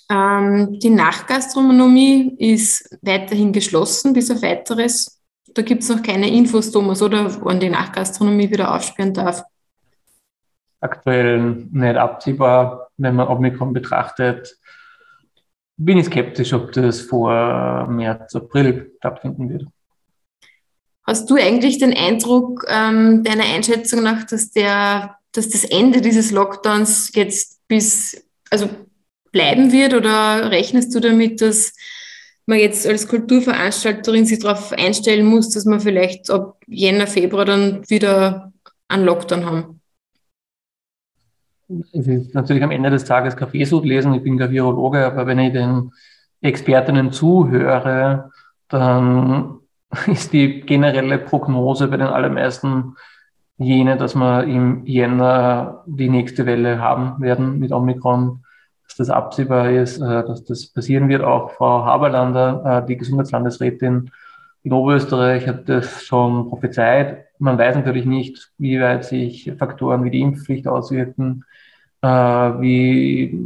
Ähm, 0.08 0.78
die 0.80 0.92
Nachgastronomie 0.92 2.36
ist 2.38 2.96
weiterhin 3.02 3.54
geschlossen 3.54 4.14
bis 4.14 4.30
auf 4.30 4.44
weiteres. 4.44 5.20
Da 5.56 5.64
gibt 5.64 5.82
es 5.82 5.90
noch 5.90 6.04
keine 6.04 6.30
Infos, 6.30 6.72
Thomas, 6.72 7.02
oder 7.02 7.44
wann 7.44 7.60
die 7.60 7.70
Nachgastronomie 7.70 8.52
wieder 8.52 8.76
aufsperren 8.76 9.16
darf. 9.16 9.44
Aktuell 10.80 11.66
nicht 11.72 11.96
absehbar, 11.96 12.92
wenn 12.98 13.16
man 13.16 13.30
Omikron 13.30 13.74
betrachtet. 13.74 14.60
Bin 15.76 15.98
ich 15.98 16.06
skeptisch, 16.06 16.54
ob 16.54 16.72
das 16.74 17.02
vor 17.02 17.88
März, 17.88 18.36
April 18.36 18.92
stattfinden 19.00 19.50
wird. 19.50 19.66
Hast 21.06 21.30
du 21.30 21.36
eigentlich 21.36 21.78
den 21.78 21.96
Eindruck 21.96 22.66
ähm, 22.68 23.24
deiner 23.24 23.44
Einschätzung 23.44 24.02
nach, 24.02 24.24
dass, 24.24 24.52
der, 24.52 25.18
dass 25.32 25.50
das 25.50 25.64
Ende 25.64 26.02
dieses 26.02 26.32
Lockdowns 26.32 27.12
jetzt 27.14 27.60
bis, 27.68 28.26
also 28.50 28.68
bleiben 29.32 29.72
wird 29.72 29.94
oder 29.94 30.50
rechnest 30.50 30.96
du 30.96 31.00
damit, 31.00 31.42
dass 31.42 31.74
man 32.48 32.58
jetzt 32.58 32.88
als 32.88 33.08
Kulturveranstalterin 33.08 34.26
sich 34.26 34.40
darauf 34.40 34.72
einstellen 34.72 35.26
muss, 35.26 35.50
dass 35.50 35.66
man 35.66 35.80
vielleicht 35.80 36.30
ab 36.32 36.58
Jänner, 36.68 37.08
Februar 37.08 37.46
dann 37.46 37.88
wieder 37.88 38.52
einen 38.88 39.06
Lockdown 39.06 39.46
haben? 39.46 39.82
Es 41.94 42.08
ist 42.08 42.34
natürlich 42.34 42.64
am 42.64 42.72
Ende 42.72 42.92
des 42.92 43.06
Tages 43.06 43.36
Kaffeesud 43.36 43.86
lesen. 43.86 44.14
Ich 44.14 44.24
bin 44.24 44.40
Virologe, 44.40 45.06
aber 45.06 45.26
wenn 45.26 45.40
ich 45.40 45.54
den 45.54 45.92
Expertinnen 46.42 47.12
zuhöre, 47.12 48.32
dann 48.70 49.60
ist 50.08 50.34
die 50.34 50.62
generelle 50.62 51.18
Prognose 51.18 51.88
bei 51.88 51.98
den 51.98 52.08
allermeisten 52.08 52.96
jene, 53.58 53.98
dass 53.98 54.16
wir 54.16 54.44
im 54.44 54.86
Jänner 54.86 55.84
die 55.86 56.10
nächste 56.10 56.46
Welle 56.46 56.80
haben 56.80 57.22
werden 57.22 57.60
mit 57.60 57.72
Omikron 57.72 58.42
dass 58.88 58.98
das 58.98 59.10
absehbar 59.10 59.70
ist, 59.72 59.98
äh, 60.00 60.24
dass 60.26 60.44
das 60.46 60.68
passieren 60.68 61.10
wird. 61.10 61.24
Auch 61.24 61.52
Frau 61.52 61.86
Haberlander, 61.86 62.84
äh, 62.84 62.88
die 62.88 62.98
Gesundheitslandesrätin 62.98 64.12
in 64.64 64.74
Oberösterreich, 64.74 65.48
hat 65.48 65.68
das 65.70 66.04
schon 66.04 66.50
prophezeit. 66.50 67.26
Man 67.40 67.58
weiß 67.58 67.76
natürlich 67.76 68.06
nicht, 68.06 68.52
wie 68.58 68.80
weit 68.80 69.06
sich 69.06 69.52
Faktoren 69.58 70.04
wie 70.04 70.12
die 70.12 70.22
Impfpflicht 70.22 70.68
auswirken, 70.68 71.44
äh, 72.02 72.08
wie 72.08 73.38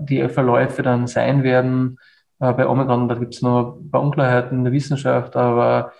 die 0.00 0.28
Verläufe 0.28 0.82
dann 0.82 1.06
sein 1.06 1.42
werden. 1.42 1.98
Bei 2.40 2.66
Omikron, 2.66 3.06
da 3.06 3.16
gibt 3.16 3.34
es 3.34 3.42
noch 3.42 3.76
ein 3.78 3.90
paar 3.90 4.02
Unklarheiten 4.02 4.58
in 4.58 4.64
der 4.64 4.72
Wissenschaft, 4.72 5.36
aber 5.36 5.92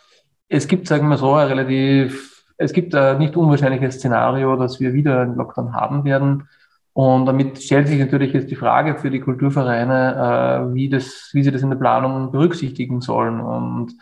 es 0.48 0.66
gibt, 0.66 0.88
sagen 0.88 1.09
wir 1.09 1.18
so, 1.18 1.35
ein 1.35 1.48
relativ, 1.48 2.44
es 2.57 2.72
gibt 2.72 2.94
ein 2.94 3.18
nicht 3.18 3.37
unwahrscheinliches 3.37 3.96
Szenario, 3.96 4.57
dass 4.57 4.81
wir 4.81 4.94
wieder 4.94 5.20
einen 5.20 5.37
Lockdown 5.37 5.74
haben 5.74 6.05
werden. 6.05 6.48
Und 6.94 7.26
damit 7.26 7.62
stellt 7.62 7.88
sich 7.88 8.00
natürlich 8.00 8.33
jetzt 8.33 8.50
die 8.50 8.57
Frage 8.57 8.96
für 8.96 9.11
die 9.11 9.20
Kulturvereine, 9.20 10.70
äh, 10.70 10.74
wie, 10.74 10.88
das, 10.88 11.31
wie 11.33 11.42
sie 11.42 11.53
das 11.53 11.62
in 11.62 11.70
der 11.70 11.76
Planung 11.76 12.33
berücksichtigen 12.33 13.00
sollen. 13.00 13.40
Und 13.40 13.92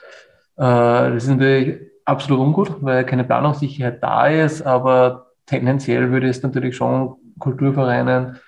äh, 0.57 0.63
das 0.63 1.25
ist 1.25 1.31
natürlich 1.31 1.81
absolut 2.05 2.41
ungut, 2.41 2.77
weil 2.81 3.05
keine 3.05 3.25
Planungssicherheit 3.25 4.03
da 4.03 4.29
ist, 4.29 4.63
aber 4.63 5.33
tendenziell 5.45 6.11
würde 6.11 6.29
es 6.29 6.43
natürlich 6.43 6.77
schon 6.77 7.17
Kulturvereinen 7.39 8.39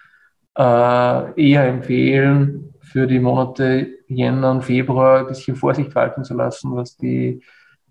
äh, 0.56 0.62
eher 1.50 1.66
empfehlen, 1.68 2.69
für 2.90 3.06
die 3.06 3.20
Monate 3.20 3.88
Jänner 4.08 4.50
und 4.50 4.62
Februar 4.62 5.20
ein 5.20 5.28
bisschen 5.28 5.56
Vorsicht 5.56 5.94
walten 5.94 6.24
zu 6.24 6.34
lassen, 6.34 6.74
was 6.74 6.96
die 6.96 7.42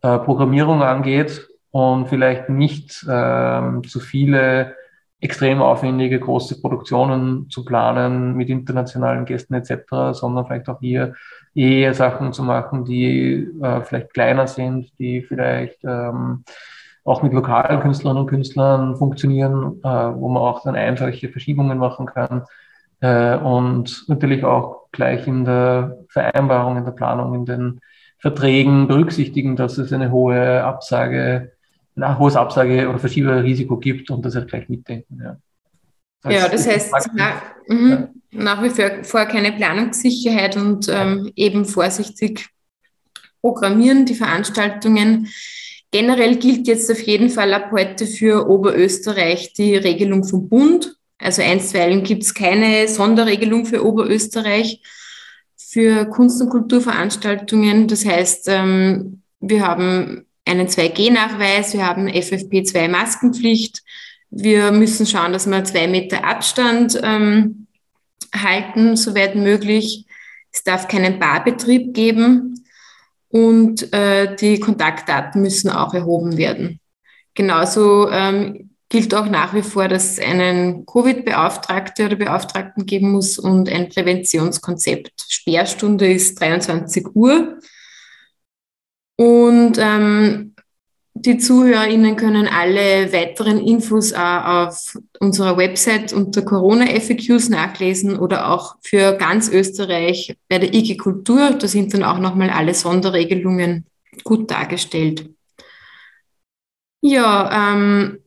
äh, 0.02 0.18
Programmierung 0.20 0.82
angeht 0.82 1.48
und 1.72 2.08
vielleicht 2.08 2.50
nicht 2.50 3.06
ähm, 3.10 3.84
zu 3.88 4.00
viele 4.00 4.76
extrem 5.22 5.62
aufwendige 5.62 6.20
große 6.20 6.62
Produktionen 6.62 7.50
zu 7.50 7.66
planen 7.66 8.36
mit 8.36 8.50
internationalen 8.50 9.26
Gästen 9.26 9.54
etc., 9.54 10.14
sondern 10.14 10.46
vielleicht 10.46 10.70
auch 10.70 10.80
hier 10.80 11.14
eher 11.54 11.94
Sachen 11.94 12.32
zu 12.32 12.44
machen, 12.44 12.86
die 12.86 13.48
äh, 13.62 13.82
vielleicht 13.82 14.14
kleiner 14.14 14.48
sind, 14.48 14.98
die 14.98 15.22
vielleicht 15.22 15.84
ähm, 15.84 16.44
auch 17.04 17.22
mit 17.22 17.34
lokalen 17.34 17.82
Künstlerinnen 17.82 18.24
und 18.24 18.30
Künstlern 18.30 18.96
funktionieren, 18.96 19.80
äh, 19.84 19.88
wo 19.88 20.30
man 20.30 20.44
auch 20.44 20.64
dann 20.64 20.76
einfache 20.76 21.30
Verschiebungen 21.30 21.78
machen 21.78 22.06
kann. 22.06 22.44
Äh, 23.02 23.38
und 23.38 24.06
natürlich 24.08 24.44
auch 24.44 24.90
gleich 24.92 25.28
in 25.28 25.46
der 25.46 26.00
Vereinbarung, 26.10 26.78
in 26.78 26.86
der 26.86 26.92
Planung, 26.92 27.34
in 27.36 27.46
den 27.46 27.82
Verträgen 28.20 28.88
berücksichtigen, 28.88 29.56
dass 29.56 29.78
es 29.78 29.94
eine 29.94 30.12
hohe 30.12 30.64
Absage 30.64 31.54
ein 32.04 32.20
hohes 32.20 32.36
Absage- 32.36 32.88
oder 32.88 33.00
Verschieberrisiko 33.00 33.78
gibt 33.78 34.10
und 34.10 34.26
das 34.26 34.36
halt 34.36 34.50
gleich 34.50 34.70
mitdenken. 34.70 35.22
Ja, 35.22 35.38
das 36.22 36.34
ja, 36.34 36.50
das 36.50 36.68
heißt, 36.68 36.94
nach, 37.14 37.42
mh, 37.68 38.10
nach 38.32 38.64
wie 38.64 39.04
vor 39.04 39.26
keine 39.26 39.52
Planungssicherheit 39.54 40.58
und 40.58 40.88
ähm, 40.90 41.32
eben 41.36 41.66
vorsichtig 41.66 42.50
programmieren 43.42 44.06
die 44.06 44.16
Veranstaltungen. 44.16 45.28
Generell 45.92 46.36
gilt 46.36 46.68
jetzt 46.68 46.92
auf 46.92 47.02
jeden 47.02 47.30
Fall 47.30 47.54
ab 47.54 47.72
heute 47.72 48.06
für 48.06 48.48
Oberösterreich 48.48 49.54
die 49.54 49.76
Regelung 49.76 50.24
vom 50.24 50.48
Bund. 50.48 50.96
Also 51.20 51.42
einstweilen 51.42 52.04
gibt 52.04 52.24
es 52.24 52.34
keine 52.34 52.88
Sonderregelung 52.88 53.66
für 53.66 53.86
Oberösterreich 53.86 54.82
für 55.72 56.06
Kunst- 56.06 56.42
und 56.42 56.50
Kulturveranstaltungen. 56.50 57.88
Das 57.88 58.04
heißt, 58.04 58.48
ähm, 58.48 59.22
wir 59.40 59.68
haben 59.68 60.26
einen 60.46 60.68
2G-Nachweis, 60.68 61.74
wir 61.74 61.86
haben 61.86 62.08
FFP2-Maskenpflicht. 62.08 63.84
Wir 64.32 64.72
müssen 64.72 65.06
schauen, 65.06 65.32
dass 65.32 65.46
wir 65.46 65.64
zwei 65.64 65.88
Meter 65.88 66.24
Abstand 66.24 67.00
ähm, 67.04 67.68
halten, 68.36 68.96
soweit 68.96 69.36
möglich. 69.36 70.06
Es 70.52 70.64
darf 70.64 70.88
keinen 70.88 71.20
Barbetrieb 71.20 71.94
geben 71.94 72.64
und 73.28 73.94
äh, 73.94 74.36
die 74.36 74.60
Kontaktdaten 74.60 75.42
müssen 75.42 75.70
auch 75.70 75.94
erhoben 75.94 76.38
werden. 76.38 76.80
Genauso 77.36 78.10
ähm, 78.10 78.69
gilt 78.90 79.14
auch 79.14 79.28
nach 79.28 79.54
wie 79.54 79.62
vor, 79.62 79.88
dass 79.88 80.14
es 80.14 80.20
einen 80.20 80.86
Covid-Beauftragte 80.86 82.06
oder 82.06 82.16
Beauftragten 82.16 82.86
geben 82.86 83.12
muss 83.12 83.38
und 83.38 83.70
ein 83.70 83.90
Präventionskonzept. 83.90 85.14
Sperrstunde 85.28 86.12
ist 86.12 86.40
23 86.42 87.16
Uhr. 87.16 87.60
Und 89.16 89.78
ähm, 89.78 90.56
die 91.14 91.38
ZuhörerInnen 91.38 92.16
können 92.16 92.48
alle 92.48 93.12
weiteren 93.12 93.60
Infos 93.60 94.14
auch 94.14 94.46
auf 94.46 94.98
unserer 95.20 95.58
Website 95.58 96.14
unter 96.14 96.42
Corona-FAQs 96.42 97.50
nachlesen 97.50 98.18
oder 98.18 98.50
auch 98.52 98.78
für 98.82 99.18
ganz 99.18 99.50
Österreich 99.50 100.38
bei 100.48 100.60
der 100.60 100.74
IG 100.74 100.98
Kultur. 100.98 101.52
Da 101.52 101.68
sind 101.68 101.94
dann 101.94 102.04
auch 102.04 102.20
nochmal 102.20 102.50
alle 102.50 102.74
Sonderregelungen 102.74 103.86
gut 104.24 104.50
dargestellt. 104.50 105.30
Ja, 107.02 107.74
ähm, 107.74 108.20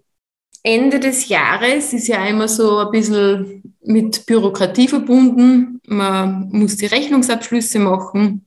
Ende 0.63 1.01
des 1.01 1.29
Jahres 1.29 1.93
ist 1.93 2.07
ja 2.07 2.25
immer 2.25 2.47
so 2.47 2.79
ein 2.79 2.91
bisschen 2.91 3.75
mit 3.83 4.27
Bürokratie 4.27 4.87
verbunden. 4.87 5.81
Man 5.87 6.49
muss 6.53 6.77
die 6.77 6.87
Rechnungsabschlüsse 6.87 7.81
machen. 7.81 8.47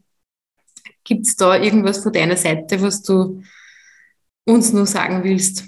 Gibt 1.04 1.28
es 1.28 1.36
da 1.36 1.58
irgendwas 1.58 2.02
von 2.02 2.14
deiner 2.14 2.38
Seite, 2.38 2.82
was 2.82 3.04
du 3.04 3.44
uns 4.46 4.72
nur 4.72 4.86
sagen 4.86 5.24
willst? 5.24 5.66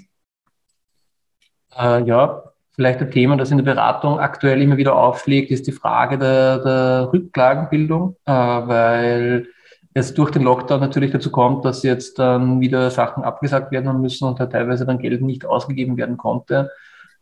Äh, 1.76 2.02
ja, 2.04 2.42
vielleicht 2.72 3.00
ein 3.00 3.10
Thema, 3.10 3.36
das 3.36 3.50
in 3.50 3.58
der 3.58 3.64
Beratung 3.64 4.18
aktuell 4.18 4.62
immer 4.62 4.78
wieder 4.78 4.96
aufschlägt, 4.96 5.50
ist 5.50 5.66
die 5.66 5.72
Frage 5.72 6.18
der, 6.18 6.58
der 6.58 7.12
Rücklagenbildung, 7.12 8.16
äh, 8.24 8.32
weil 8.32 9.48
es 9.94 10.14
durch 10.14 10.30
den 10.30 10.42
Lockdown 10.42 10.80
natürlich 10.80 11.10
dazu 11.10 11.30
kommt, 11.30 11.64
dass 11.64 11.82
jetzt 11.82 12.18
dann 12.18 12.60
wieder 12.60 12.90
Sachen 12.90 13.24
abgesagt 13.24 13.72
werden 13.72 14.00
müssen 14.00 14.28
und 14.28 14.38
da 14.38 14.46
teilweise 14.46 14.86
dann 14.86 14.98
Geld 14.98 15.22
nicht 15.22 15.44
ausgegeben 15.46 15.96
werden 15.96 16.16
konnte 16.16 16.70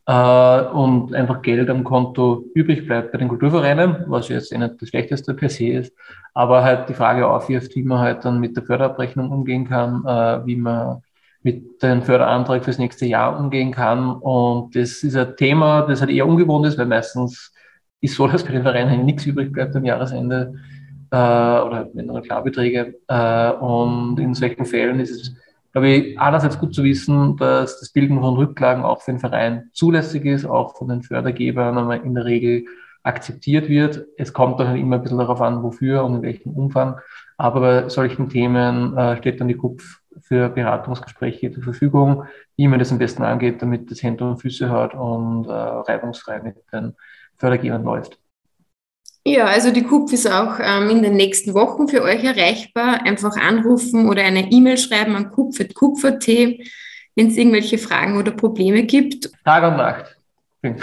äh, 0.06 0.60
und 0.62 1.14
einfach 1.14 1.42
Geld 1.42 1.70
am 1.70 1.84
Konto 1.84 2.44
übrig 2.54 2.86
bleibt 2.86 3.12
bei 3.12 3.18
den 3.18 3.28
Kulturvereinen, 3.28 4.04
was 4.08 4.28
jetzt 4.28 4.52
eh 4.52 4.58
nicht 4.58 4.80
das 4.80 4.88
Schlechteste 4.88 5.34
per 5.34 5.48
se 5.48 5.68
ist, 5.68 5.92
aber 6.34 6.64
halt 6.64 6.88
die 6.88 6.94
Frage 6.94 7.28
aufwirft, 7.28 7.74
wie 7.76 7.82
man 7.82 7.98
halt 8.00 8.24
dann 8.24 8.40
mit 8.40 8.56
der 8.56 8.64
Förderabrechnung 8.64 9.30
umgehen 9.30 9.68
kann, 9.68 10.04
äh, 10.04 10.46
wie 10.46 10.56
man 10.56 11.02
mit 11.42 11.80
dem 11.82 12.02
Förderantrag 12.02 12.64
fürs 12.64 12.78
nächste 12.78 13.06
Jahr 13.06 13.38
umgehen 13.38 13.70
kann. 13.70 14.16
Und 14.16 14.74
das 14.74 15.04
ist 15.04 15.16
ein 15.16 15.36
Thema, 15.36 15.82
das 15.82 16.00
halt 16.00 16.10
eher 16.10 16.26
ungewohnt 16.26 16.66
ist, 16.66 16.76
weil 16.76 16.86
meistens 16.86 17.52
ist 18.00 18.16
so, 18.16 18.26
dass 18.26 18.44
bei 18.44 18.50
den 18.52 18.62
Vereinen 18.62 19.04
nichts 19.04 19.26
übrig 19.26 19.52
bleibt 19.52 19.76
am 19.76 19.84
Jahresende 19.84 20.54
äh, 21.16 21.66
oder 21.66 21.88
wenn 21.92 22.06
nur 22.06 22.22
Klarbeträge. 22.22 22.94
Äh, 23.08 23.50
und 23.52 24.18
in 24.18 24.34
solchen 24.34 24.66
Fällen 24.66 25.00
ist 25.00 25.10
es 25.10 25.36
glaube 25.76 25.88
ich, 25.88 26.18
einerseits 26.18 26.58
gut 26.58 26.74
zu 26.74 26.84
wissen, 26.84 27.36
dass 27.36 27.78
das 27.80 27.90
Bilden 27.90 28.18
von 28.18 28.36
Rücklagen 28.36 28.82
auch 28.82 29.02
für 29.02 29.10
den 29.10 29.20
Verein 29.20 29.68
zulässig 29.74 30.24
ist, 30.24 30.46
auch 30.46 30.74
von 30.74 30.88
den 30.88 31.02
Fördergebern 31.02 31.90
in 32.02 32.14
der 32.14 32.24
Regel 32.24 32.64
akzeptiert 33.02 33.68
wird. 33.68 34.06
Es 34.16 34.32
kommt 34.32 34.58
dann 34.58 34.68
halt 34.68 34.80
immer 34.80 34.96
ein 34.96 35.02
bisschen 35.02 35.18
darauf 35.18 35.42
an, 35.42 35.62
wofür 35.62 36.02
und 36.02 36.14
in 36.14 36.22
welchem 36.22 36.52
Umfang. 36.52 36.96
Aber 37.36 37.60
bei 37.60 37.88
solchen 37.90 38.30
Themen 38.30 38.96
äh, 38.96 39.18
steht 39.18 39.38
dann 39.38 39.48
die 39.48 39.54
KUPF 39.54 40.00
für 40.22 40.48
Beratungsgespräche 40.48 41.52
zur 41.52 41.62
Verfügung, 41.62 42.24
wie 42.56 42.68
man 42.68 42.78
das 42.78 42.90
am 42.90 42.96
besten 42.96 43.22
angeht, 43.22 43.60
damit 43.60 43.90
das 43.90 44.02
Hände 44.02 44.24
und 44.24 44.38
Füße 44.38 44.70
hat 44.70 44.94
und 44.94 45.44
äh, 45.44 45.52
reibungsfrei 45.52 46.40
mit 46.42 46.56
den 46.72 46.94
Fördergebern 47.36 47.84
läuft. 47.84 48.18
Ja, 49.28 49.46
also 49.46 49.72
die 49.72 49.82
KUPF 49.82 50.12
ist 50.12 50.30
auch 50.30 50.60
ähm, 50.60 50.88
in 50.88 51.02
den 51.02 51.16
nächsten 51.16 51.52
Wochen 51.52 51.88
für 51.88 52.00
euch 52.02 52.22
erreichbar. 52.22 53.04
Einfach 53.04 53.36
anrufen 53.36 54.08
oder 54.08 54.22
eine 54.22 54.52
E-Mail 54.52 54.78
schreiben 54.78 55.16
an 55.16 55.32
kupf.kupf.at, 55.32 56.28
wenn 56.28 57.26
es 57.26 57.36
irgendwelche 57.36 57.76
Fragen 57.76 58.18
oder 58.18 58.30
Probleme 58.30 58.84
gibt. 58.84 59.28
Tag 59.44 59.64
und 59.64 59.78
Nacht. 59.78 60.16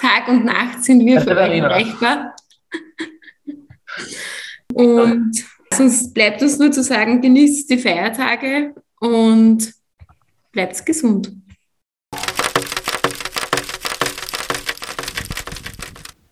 Tag 0.00 0.26
und 0.26 0.46
Nacht 0.46 0.82
sind 0.82 1.06
wir 1.06 1.20
für 1.20 1.36
euch 1.36 1.58
erreichbar. 1.58 2.34
Und 4.74 5.32
sonst 5.72 6.12
bleibt 6.14 6.42
uns 6.42 6.58
nur 6.58 6.70
zu 6.70 6.82
sagen, 6.82 7.20
genießt 7.20 7.68
die 7.70 7.78
Feiertage 7.78 8.72
und 9.00 9.74
bleibt 10.52 10.86
gesund. 10.86 11.32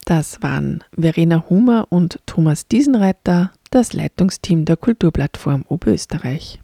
Das 0.08 0.42
waren 0.42 0.82
Verena 0.98 1.44
Humer 1.50 1.86
und 1.90 2.20
Thomas 2.24 2.66
Diesenreiter, 2.66 3.52
das 3.70 3.92
Leitungsteam 3.92 4.64
der 4.64 4.78
Kulturplattform 4.78 5.66
Oberösterreich. 5.68 6.60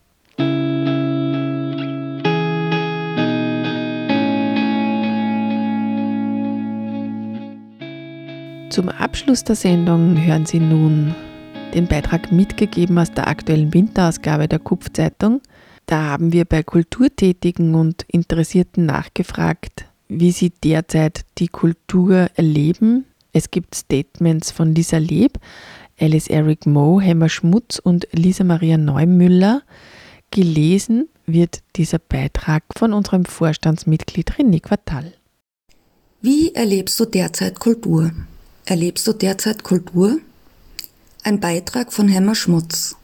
Zum 8.70 8.88
Abschluss 8.88 9.44
der 9.44 9.56
Sendung 9.56 10.24
hören 10.24 10.46
Sie 10.46 10.60
nun 10.60 11.14
den 11.74 11.86
Beitrag 11.86 12.32
mitgegeben 12.32 12.96
aus 12.96 13.12
der 13.12 13.28
aktuellen 13.28 13.74
Winterausgabe 13.74 14.48
der 14.48 14.58
Kupfzeitung. 14.58 15.42
Da 15.84 16.00
haben 16.00 16.32
wir 16.32 16.46
bei 16.46 16.62
Kulturtätigen 16.62 17.74
und 17.74 18.06
Interessierten 18.08 18.86
nachgefragt, 18.86 19.84
wie 20.08 20.32
sie 20.32 20.48
derzeit 20.48 21.26
die 21.36 21.48
Kultur 21.48 22.28
erleben. 22.36 23.04
Es 23.34 23.50
gibt 23.50 23.74
Statements 23.74 24.52
von 24.52 24.76
Lisa 24.76 24.98
Leb, 24.98 25.40
Alice 25.98 26.28
Eric 26.28 26.66
Moe, 26.66 27.02
Hemmer 27.02 27.28
Schmutz 27.28 27.80
und 27.80 28.06
Lisa 28.12 28.44
Maria 28.44 28.78
Neumüller. 28.78 29.62
Gelesen 30.30 31.08
wird 31.26 31.62
dieser 31.74 31.98
Beitrag 31.98 32.62
von 32.76 32.92
unserem 32.92 33.24
Vorstandsmitglied 33.24 34.34
René 34.34 34.60
Quartal. 34.60 35.14
Wie 36.22 36.54
erlebst 36.54 36.98
du 37.00 37.06
derzeit 37.06 37.58
Kultur? 37.58 38.12
Erlebst 38.66 39.04
du 39.08 39.12
derzeit 39.12 39.64
Kultur? 39.64 40.18
Ein 41.24 41.40
Beitrag 41.40 41.92
von 41.92 42.06
Hemmer 42.06 42.36
Schmutz. 42.36 42.96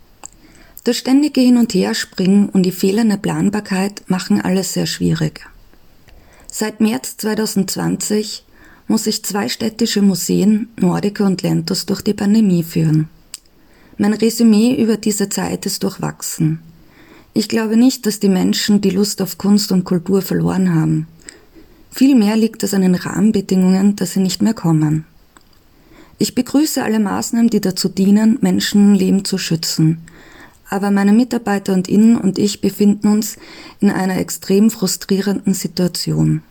Das 0.85 0.97
ständige 0.97 1.40
Hin- 1.40 1.59
und 1.59 1.75
Herspringen 1.75 2.49
und 2.51 2.62
die 2.62 2.73
fehlende 2.73 3.19
Planbarkeit 3.19 4.09
machen 4.09 4.40
alles 4.40 4.75
sehr 4.75 4.87
schwierig. 4.87 5.45
Seit 6.47 6.81
März 6.81 7.16
2020 7.16 8.45
muss 8.90 9.07
ich 9.07 9.22
zwei 9.22 9.48
städtische 9.48 10.03
Museen, 10.03 10.68
Nordica 10.76 11.24
und 11.24 11.42
Lentos, 11.42 11.87
durch 11.87 12.03
die 12.03 12.12
Pandemie 12.12 12.64
führen. 12.64 13.09
Mein 13.98 14.14
Resümee 14.14 14.74
über 14.74 14.96
diese 14.96 15.29
Zeit 15.29 15.64
ist 15.64 15.85
durchwachsen. 15.85 16.59
Ich 17.33 17.48
glaube 17.48 17.76
nicht, 17.76 18.05
dass 18.05 18.18
die 18.18 18.29
Menschen 18.29 18.81
die 18.81 18.90
Lust 18.90 19.22
auf 19.22 19.38
Kunst 19.38 19.70
und 19.70 19.85
Kultur 19.85 20.22
verloren 20.22 20.74
haben. 20.74 21.07
Vielmehr 21.92 22.37
liegt 22.37 22.64
es 22.64 22.74
an 22.74 22.83
den 22.83 22.96
Rahmenbedingungen, 22.96 23.94
dass 23.94 24.14
sie 24.14 24.20
nicht 24.20 24.42
mehr 24.42 24.55
kommen. 24.55 25.05
Ich 26.18 26.35
begrüße 26.35 26.83
alle 26.83 26.98
Maßnahmen, 26.98 27.48
die 27.48 27.61
dazu 27.61 27.88
dienen, 27.88 28.38
Menschenleben 28.40 29.24
zu 29.24 29.38
schützen. 29.38 29.98
Aber 30.68 30.90
meine 30.90 31.12
Mitarbeiter 31.12 31.74
und 31.74 31.87
Ihnen 31.87 32.16
und 32.16 32.40
ich 32.40 32.61
befinden 32.61 33.07
uns 33.07 33.37
in 33.79 33.90
einer 33.92 34.18
extrem 34.18 34.68
frustrierenden 34.68 35.55
Situation. 35.55 36.42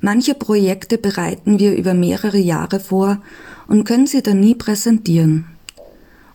Manche 0.00 0.34
Projekte 0.34 0.98
bereiten 0.98 1.58
wir 1.58 1.74
über 1.76 1.94
mehrere 1.94 2.38
Jahre 2.38 2.80
vor 2.80 3.18
und 3.66 3.84
können 3.84 4.06
sie 4.06 4.22
dann 4.22 4.40
nie 4.40 4.54
präsentieren. 4.54 5.46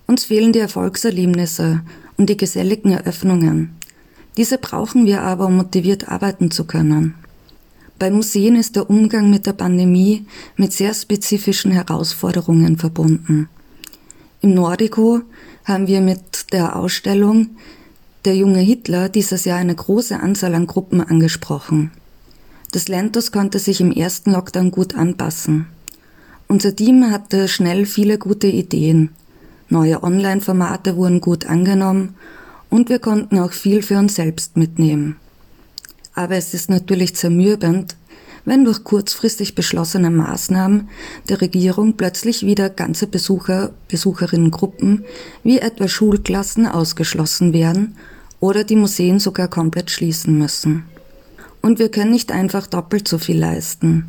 Uns 0.07 0.25
fehlen 0.25 0.51
die 0.51 0.59
Erfolgserlebnisse 0.59 1.81
und 2.17 2.29
die 2.29 2.37
geselligen 2.37 2.91
Eröffnungen. 2.91 3.75
Diese 4.37 4.57
brauchen 4.57 5.05
wir 5.05 5.21
aber, 5.21 5.47
um 5.47 5.57
motiviert 5.57 6.09
arbeiten 6.09 6.51
zu 6.51 6.65
können. 6.65 7.15
Bei 7.99 8.09
Museen 8.09 8.55
ist 8.55 8.75
der 8.75 8.89
Umgang 8.89 9.29
mit 9.29 9.45
der 9.45 9.53
Pandemie 9.53 10.25
mit 10.55 10.73
sehr 10.73 10.93
spezifischen 10.93 11.71
Herausforderungen 11.71 12.77
verbunden. 12.77 13.47
Im 14.41 14.55
Nordico 14.55 15.21
haben 15.65 15.87
wir 15.87 16.01
mit 16.01 16.51
der 16.51 16.75
Ausstellung 16.75 17.51
Der 18.25 18.35
junge 18.35 18.59
Hitler 18.59 19.09
dieses 19.09 19.45
Jahr 19.45 19.59
eine 19.59 19.75
große 19.75 20.19
Anzahl 20.19 20.55
an 20.55 20.67
Gruppen 20.67 21.01
angesprochen. 21.01 21.91
Das 22.71 22.87
Lentos 22.87 23.33
konnte 23.33 23.59
sich 23.59 23.81
im 23.81 23.91
ersten 23.91 24.31
Lockdown 24.31 24.71
gut 24.71 24.95
anpassen. 24.95 25.67
Unser 26.47 26.73
Team 26.73 27.11
hatte 27.11 27.49
schnell 27.49 27.85
viele 27.85 28.17
gute 28.17 28.47
Ideen. 28.47 29.09
Neue 29.67 30.03
Online-Formate 30.03 30.95
wurden 30.95 31.19
gut 31.19 31.45
angenommen 31.45 32.15
und 32.69 32.87
wir 32.87 32.99
konnten 32.99 33.39
auch 33.39 33.51
viel 33.51 33.81
für 33.81 33.97
uns 33.97 34.15
selbst 34.15 34.55
mitnehmen. 34.55 35.17
Aber 36.13 36.35
es 36.35 36.53
ist 36.53 36.69
natürlich 36.69 37.15
zermürbend, 37.15 37.97
wenn 38.45 38.63
durch 38.63 38.85
kurzfristig 38.85 39.53
beschlossene 39.53 40.09
Maßnahmen 40.09 40.89
der 41.27 41.41
Regierung 41.41 41.97
plötzlich 41.97 42.45
wieder 42.45 42.69
ganze 42.69 43.05
Besucher, 43.05 43.71
Besucherinnengruppen 43.89 45.03
wie 45.43 45.59
etwa 45.59 45.89
Schulklassen 45.89 46.67
ausgeschlossen 46.67 47.51
werden 47.51 47.97
oder 48.39 48.63
die 48.63 48.77
Museen 48.77 49.19
sogar 49.19 49.49
komplett 49.49 49.91
schließen 49.91 50.37
müssen. 50.37 50.85
Und 51.61 51.79
wir 51.79 51.89
können 51.89 52.11
nicht 52.11 52.31
einfach 52.31 52.67
doppelt 52.67 53.07
so 53.07 53.17
viel 53.17 53.37
leisten. 53.37 54.05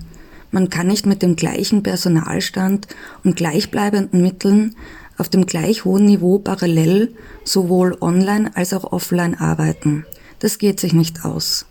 Man 0.50 0.68
kann 0.68 0.86
nicht 0.86 1.06
mit 1.06 1.22
dem 1.22 1.36
gleichen 1.36 1.82
Personalstand 1.82 2.86
und 3.24 3.36
gleichbleibenden 3.36 4.22
Mitteln 4.22 4.76
auf 5.18 5.28
dem 5.28 5.46
gleich 5.46 5.84
hohen 5.84 6.04
Niveau 6.06 6.38
parallel 6.38 7.14
sowohl 7.44 7.96
online 8.00 8.50
als 8.54 8.72
auch 8.72 8.92
offline 8.92 9.34
arbeiten. 9.34 10.04
Das 10.40 10.58
geht 10.58 10.80
sich 10.80 10.92
nicht 10.92 11.24
aus. 11.24 11.66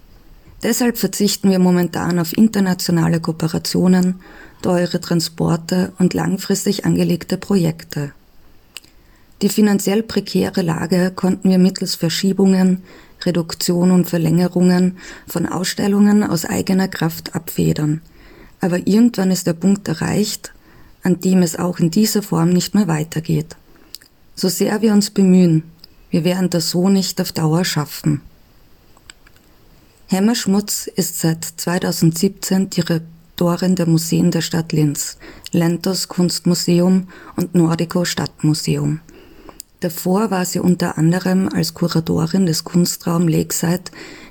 Deshalb 0.63 0.97
verzichten 0.97 1.49
wir 1.49 1.59
momentan 1.59 2.19
auf 2.19 2.37
internationale 2.37 3.19
Kooperationen, 3.19 4.21
teure 4.61 5.01
Transporte 5.01 5.91
und 5.97 6.13
langfristig 6.13 6.85
angelegte 6.85 7.37
Projekte. 7.37 8.11
Die 9.41 9.49
finanziell 9.49 10.03
prekäre 10.03 10.61
Lage 10.61 11.11
konnten 11.15 11.49
wir 11.49 11.57
mittels 11.57 11.95
Verschiebungen, 11.95 12.83
Reduktion 13.25 13.91
und 13.91 14.09
Verlängerungen 14.09 14.97
von 15.27 15.45
Ausstellungen 15.45 16.23
aus 16.23 16.45
eigener 16.45 16.87
Kraft 16.87 17.35
abfedern. 17.35 18.01
Aber 18.59 18.87
irgendwann 18.87 19.31
ist 19.31 19.47
der 19.47 19.53
Punkt 19.53 19.87
erreicht, 19.87 20.53
an 21.03 21.19
dem 21.19 21.41
es 21.41 21.57
auch 21.57 21.79
in 21.79 21.91
dieser 21.91 22.21
Form 22.21 22.49
nicht 22.49 22.75
mehr 22.75 22.87
weitergeht. 22.87 23.55
So 24.35 24.49
sehr 24.49 24.81
wir 24.81 24.93
uns 24.93 25.09
bemühen, 25.09 25.63
wir 26.09 26.23
werden 26.23 26.49
das 26.49 26.69
so 26.69 26.89
nicht 26.89 27.19
auf 27.21 27.31
Dauer 27.31 27.65
schaffen. 27.65 28.21
Hemmer 30.07 30.35
Schmutz 30.35 30.87
ist 30.87 31.19
seit 31.19 31.45
2017 31.45 32.69
Direktorin 32.69 33.77
der 33.77 33.87
Museen 33.87 34.29
der 34.29 34.41
Stadt 34.41 34.73
Linz, 34.73 35.17
Lentos 35.51 36.09
Kunstmuseum 36.09 37.07
und 37.37 37.55
Nordico 37.55 38.03
Stadtmuseum. 38.03 38.99
Davor 39.81 40.29
war 40.29 40.45
sie 40.45 40.59
unter 40.59 40.99
anderem 40.99 41.49
als 41.49 41.73
Kuratorin 41.73 42.45
des 42.45 42.63
Kunstraum 42.63 43.27
Lakeside 43.27 43.85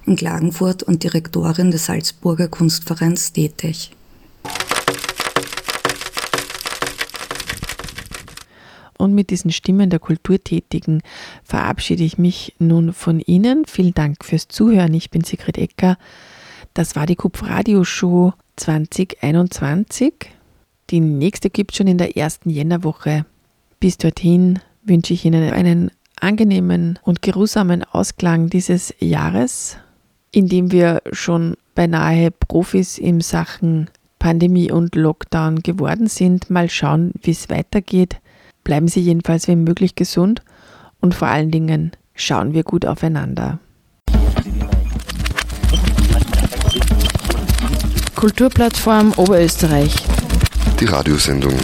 in 0.07 0.15
Klagenfurt 0.15 0.85
und 0.85 1.03
Direktorin 1.03 1.73
des 1.73 1.87
Salzburger 1.87 2.47
Kunstvereins 2.47 3.33
tätig. 3.33 3.91
Und 8.97 9.13
mit 9.13 9.31
diesen 9.31 9.51
Stimmen 9.51 9.91
der 9.91 9.99
Kulturtätigen 9.99 11.03
verabschiede 11.43 12.05
ich 12.05 12.17
mich 12.17 12.55
nun 12.61 12.93
von 12.93 13.19
Ihnen. 13.19 13.65
Vielen 13.67 13.95
Dank 13.95 14.25
fürs 14.25 14.47
Zuhören. 14.47 14.95
Ich 14.95 15.11
bin 15.11 15.25
Sigrid 15.25 15.59
Ecker. 15.59 15.99
Das 16.75 16.95
war 16.95 17.07
die 17.07 17.17
Kupf 17.17 17.43
Radio 17.43 17.83
Show 17.83 18.35
2021. 18.55 20.15
Die 20.91 21.01
nächste 21.01 21.51
gibt 21.51 21.73
es 21.73 21.79
schon 21.79 21.89
in 21.89 21.99
der 21.99 22.17
ersten 22.17 22.51
Jännerwoche. 22.51 23.27
Bis 23.81 23.99
dorthin 23.99 24.61
wünsche 24.83 25.15
ich 25.15 25.25
Ihnen 25.25 25.53
einen 25.53 25.91
angenehmen 26.21 26.99
und 27.03 27.23
geruhsamen 27.23 27.85
Ausklang 27.85 28.49
dieses 28.49 28.95
Jahres, 28.99 29.77
in 30.33 30.49
dem 30.49 30.71
wir 30.73 31.03
schon 31.13 31.57
beinahe 31.75 32.31
Profis 32.31 32.99
in 32.99 33.21
Sachen 33.21 33.89
Pandemie 34.19 34.71
und 34.71 34.95
Lockdown 34.95 35.61
geworden 35.63 36.07
sind. 36.07 36.51
Mal 36.51 36.69
schauen, 36.69 37.13
wie 37.23 37.31
es 37.31 37.49
weitergeht. 37.49 38.21
Bleiben 38.63 38.89
Sie 38.89 39.01
jedenfalls 39.01 39.49
wie 39.49 39.57
möglich 39.57 39.95
gesund 39.95 40.43
und 41.01 41.15
vor 41.15 41.29
allen 41.29 41.51
Dingen 41.51 41.93
schauen 42.15 42.53
wir 42.53 42.63
gut 42.63 42.85
aufeinander. 42.85 43.59
Kulturplattform 48.15 49.15
Oberösterreich. 49.17 49.95
Die 50.79 50.85
Radiosendung. 50.85 51.55